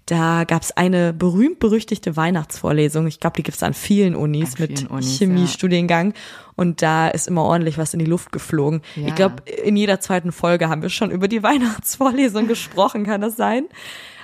da 0.06 0.44
gab 0.44 0.62
es 0.62 0.72
eine 0.72 1.14
berühmt-berüchtigte 1.14 2.16
Weihnachtsvorlesung. 2.16 3.08
Ich 3.08 3.20
glaube, 3.20 3.38
die 3.38 3.44
gibt 3.44 3.58
es 3.58 3.64
an 3.64 3.74
vielen 3.74 4.16
Unis 4.16 4.56
an 4.56 4.62
mit 4.62 4.88
Chemiestudiengang. 5.02 6.12
Ja. 6.12 6.14
Und 6.56 6.84
da 6.84 7.08
ist 7.08 7.28
immer 7.28 7.44
ordentlich 7.44 7.80
was 7.80 7.94
in 7.94 8.00
die 8.00 8.06
Luft 8.06 8.32
geflogen. 8.32 8.82
Ja. 8.96 9.08
Ich 9.08 9.16
glaube, 9.16 9.38
in 9.64 9.76
jeder 9.76 10.00
zweiten 10.00 10.32
Folge 10.32 10.70
haben 10.70 10.84
wir 10.84 10.90
schon 10.90 11.10
über 11.10 11.28
die 11.28 11.42
Weihnachtsvorlesung 11.44 12.48
gesprochen, 12.48 13.04
kann 13.04 13.22
das 13.22 13.36
sein? 13.36 13.66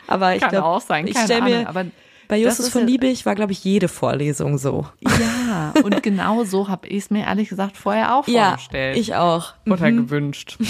Aber 0.05 0.35
ich 0.35 0.47
glaube, 0.47 0.63
auch 0.63 0.81
sein, 0.81 1.07
ich 1.07 1.17
stelle 1.17 1.41
mir, 1.41 1.69
aber 1.69 1.85
Bei 2.31 2.37
Justus 2.37 2.69
von 2.69 2.87
Liebig 2.87 3.25
war, 3.25 3.35
glaube 3.35 3.51
ich, 3.51 3.61
jede 3.63 3.89
Vorlesung 3.89 4.57
so. 4.57 4.87
Ja, 5.01 5.73
und 5.83 6.01
genau 6.01 6.45
so 6.45 6.69
habe 6.69 6.87
ich 6.87 7.03
es 7.03 7.09
mir 7.09 7.25
ehrlich 7.25 7.49
gesagt 7.49 7.75
vorher 7.75 8.15
auch 8.15 8.25
ja, 8.27 8.47
vorgestellt. 8.51 8.97
ich 8.97 9.15
auch. 9.15 9.53
Oder 9.67 9.91
Mhm. 9.91 9.97
gewünscht. 10.07 10.57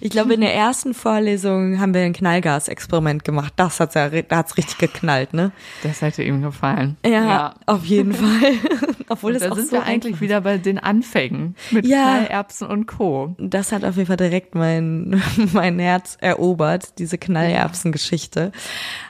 Ich 0.00 0.10
glaube, 0.10 0.34
in 0.34 0.40
der 0.40 0.54
ersten 0.54 0.94
Vorlesung 0.94 1.80
haben 1.80 1.92
wir 1.92 2.02
ein 2.02 2.12
Knallgas-Experiment 2.12 3.24
gemacht. 3.24 3.52
Das 3.56 3.80
hat's 3.80 3.94
ja, 3.94 4.08
da 4.08 4.36
hat's 4.36 4.56
richtig 4.56 4.78
geknallt, 4.78 5.34
ne? 5.34 5.50
Das 5.82 6.02
hätte 6.02 6.22
ihm 6.22 6.40
gefallen. 6.42 6.96
Ja, 7.04 7.54
auf 7.66 7.84
jeden 7.84 8.12
Fall. 8.14 8.52
Obwohl 9.08 9.32
Und 9.32 9.36
es 9.38 9.42
da 9.42 9.50
auch 9.50 9.56
sind 9.56 9.66
so 9.66 9.72
wir 9.72 9.82
eigentlich 9.84 10.12
einfach 10.14 10.20
wieder 10.20 10.40
bei 10.40 10.58
den 10.58 10.78
Anfängen 10.78 11.56
mit 11.72 11.86
Ja. 11.86 12.18
Knallerbsen 12.18 12.68
und 12.68 12.86
Co. 12.86 13.34
das 13.38 13.72
hat 13.72 13.84
auf 13.84 13.96
jeden 13.96 14.06
Fall 14.06 14.16
direkt 14.16 14.54
mein, 14.54 15.20
mein 15.52 15.78
Herz 15.78 16.16
erobert, 16.20 16.98
diese 16.98 17.18
Knallerbsen-Geschichte. 17.18 18.52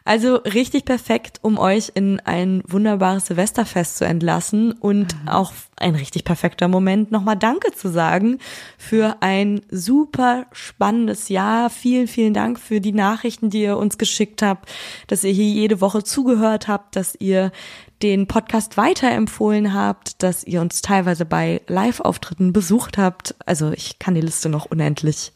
Also 0.05 0.37
richtig 0.37 0.85
perfekt, 0.85 1.39
um 1.43 1.59
euch 1.59 1.78
in 1.87 2.21
ein 2.21 2.63
wunderbares 2.67 3.27
Silvesterfest 3.27 3.97
zu 3.99 4.05
entlassen 4.05 4.73
und 4.73 5.15
auch 5.27 5.53
ein 5.77 5.95
richtig 5.95 6.25
perfekter 6.25 6.67
Moment, 6.67 7.13
nochmal 7.13 7.37
Danke 7.37 7.73
zu 7.73 7.89
sagen 7.89 8.39
für 8.77 9.17
ein 9.21 9.61
super 9.71 10.47
spannendes 10.53 11.29
Jahr. 11.29 11.71
Vielen, 11.71 12.09
vielen 12.09 12.35
Dank 12.35 12.59
für 12.59 12.81
die 12.81 12.93
Nachrichten, 12.93 13.51
die 13.51 13.63
ihr 13.63 13.77
uns 13.77 13.99
geschickt 13.99 14.43
habt, 14.43 14.69
dass 15.07 15.23
ihr 15.23 15.33
hier 15.33 15.49
jede 15.49 15.81
Woche 15.81 16.03
zugehört 16.03 16.67
habt, 16.67 16.97
dass 16.97 17.15
ihr 17.15 17.53
den 18.03 18.27
Podcast 18.27 18.77
weiterempfohlen 18.77 19.75
habt, 19.75 20.23
dass 20.23 20.45
ihr 20.45 20.61
uns 20.61 20.83
teilweise 20.83 21.25
bei 21.25 21.61
Live-Auftritten 21.69 22.53
besucht 22.53 22.99
habt. 22.99 23.35
Also 23.47 23.73
ich 23.73 23.99
kann 23.99 24.15
die 24.15 24.21
Liste 24.21 24.49
noch 24.49 24.67
unendlich 24.67 25.33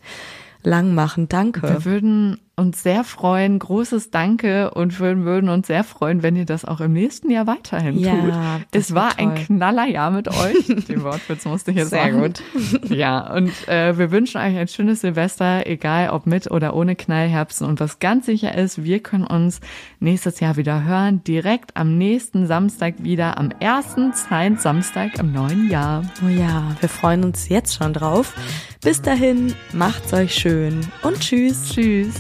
lang 0.63 0.95
machen. 0.95 1.29
Danke. 1.29 1.63
Wir 1.63 1.85
würden 1.85 2.41
uns 2.55 2.83
sehr 2.83 3.03
freuen, 3.03 3.59
großes 3.59 4.11
Danke 4.11 4.73
und 4.73 5.01
wir 5.01 5.17
würden 5.25 5.49
uns 5.49 5.67
sehr 5.69 5.85
freuen, 5.85 6.23
wenn 6.23 6.37
ihr 6.37 6.45
das 6.45 6.65
auch 6.65 6.81
im 6.81 6.93
nächsten 6.93 7.31
Jahr 7.31 7.47
weiterhin 7.47 7.99
Ja, 7.99 8.13
tut. 8.13 8.67
Es 8.73 8.95
war 8.95 9.11
wird 9.11 9.19
ein 9.21 9.35
toll. 9.37 9.45
Knallerjahr 9.47 10.11
mit 10.11 10.29
euch. 10.29 10.67
Den 10.89 11.03
Wortwitz 11.03 11.47
musste 11.47 11.71
ich 11.71 11.79
jetzt 11.79 11.91
Sehr 11.91 12.13
machen. 12.13 12.21
gut. 12.23 12.43
Ja, 12.91 13.33
und 13.35 13.51
äh, 13.69 13.97
wir 13.97 14.11
wünschen 14.11 14.37
euch 14.39 14.57
ein 14.57 14.69
schönes 14.69 15.01
Silvester, 15.01 15.67
egal 15.67 16.11
ob 16.11 16.27
mit 16.27 16.51
oder 16.51 16.75
ohne 16.77 16.95
Knallherbsten. 16.95 17.67
Und 17.67 17.81
was 17.81 17.99
ganz 18.01 18.27
sicher 18.27 18.55
ist, 18.55 18.85
wir 18.85 19.01
können 19.01 19.27
uns 19.27 19.61
nächstes 19.99 20.41
Jahr 20.41 20.57
wieder 20.57 20.85
hören, 20.85 21.25
direkt 21.25 21.77
am 21.77 21.97
nächsten 21.97 22.47
Samstag 22.47 22.97
wieder, 22.99 23.39
am 23.39 23.51
ersten 23.61 24.13
Zeit-Samstag 24.13 25.19
im 25.19 25.33
neuen 25.33 25.71
Jahr. 25.71 26.03
Oh 26.25 26.29
ja, 26.29 26.77
wir 26.81 26.89
freuen 26.89 27.25
uns 27.25 27.49
jetzt 27.49 27.75
schon 27.75 27.95
drauf. 27.95 28.35
Bis 28.83 29.01
dahin, 29.01 29.55
macht's 29.73 30.13
euch 30.13 30.35
schön 30.35 30.87
und 31.03 31.21
tschüss. 31.21 31.71
Tschüss. 31.73 32.15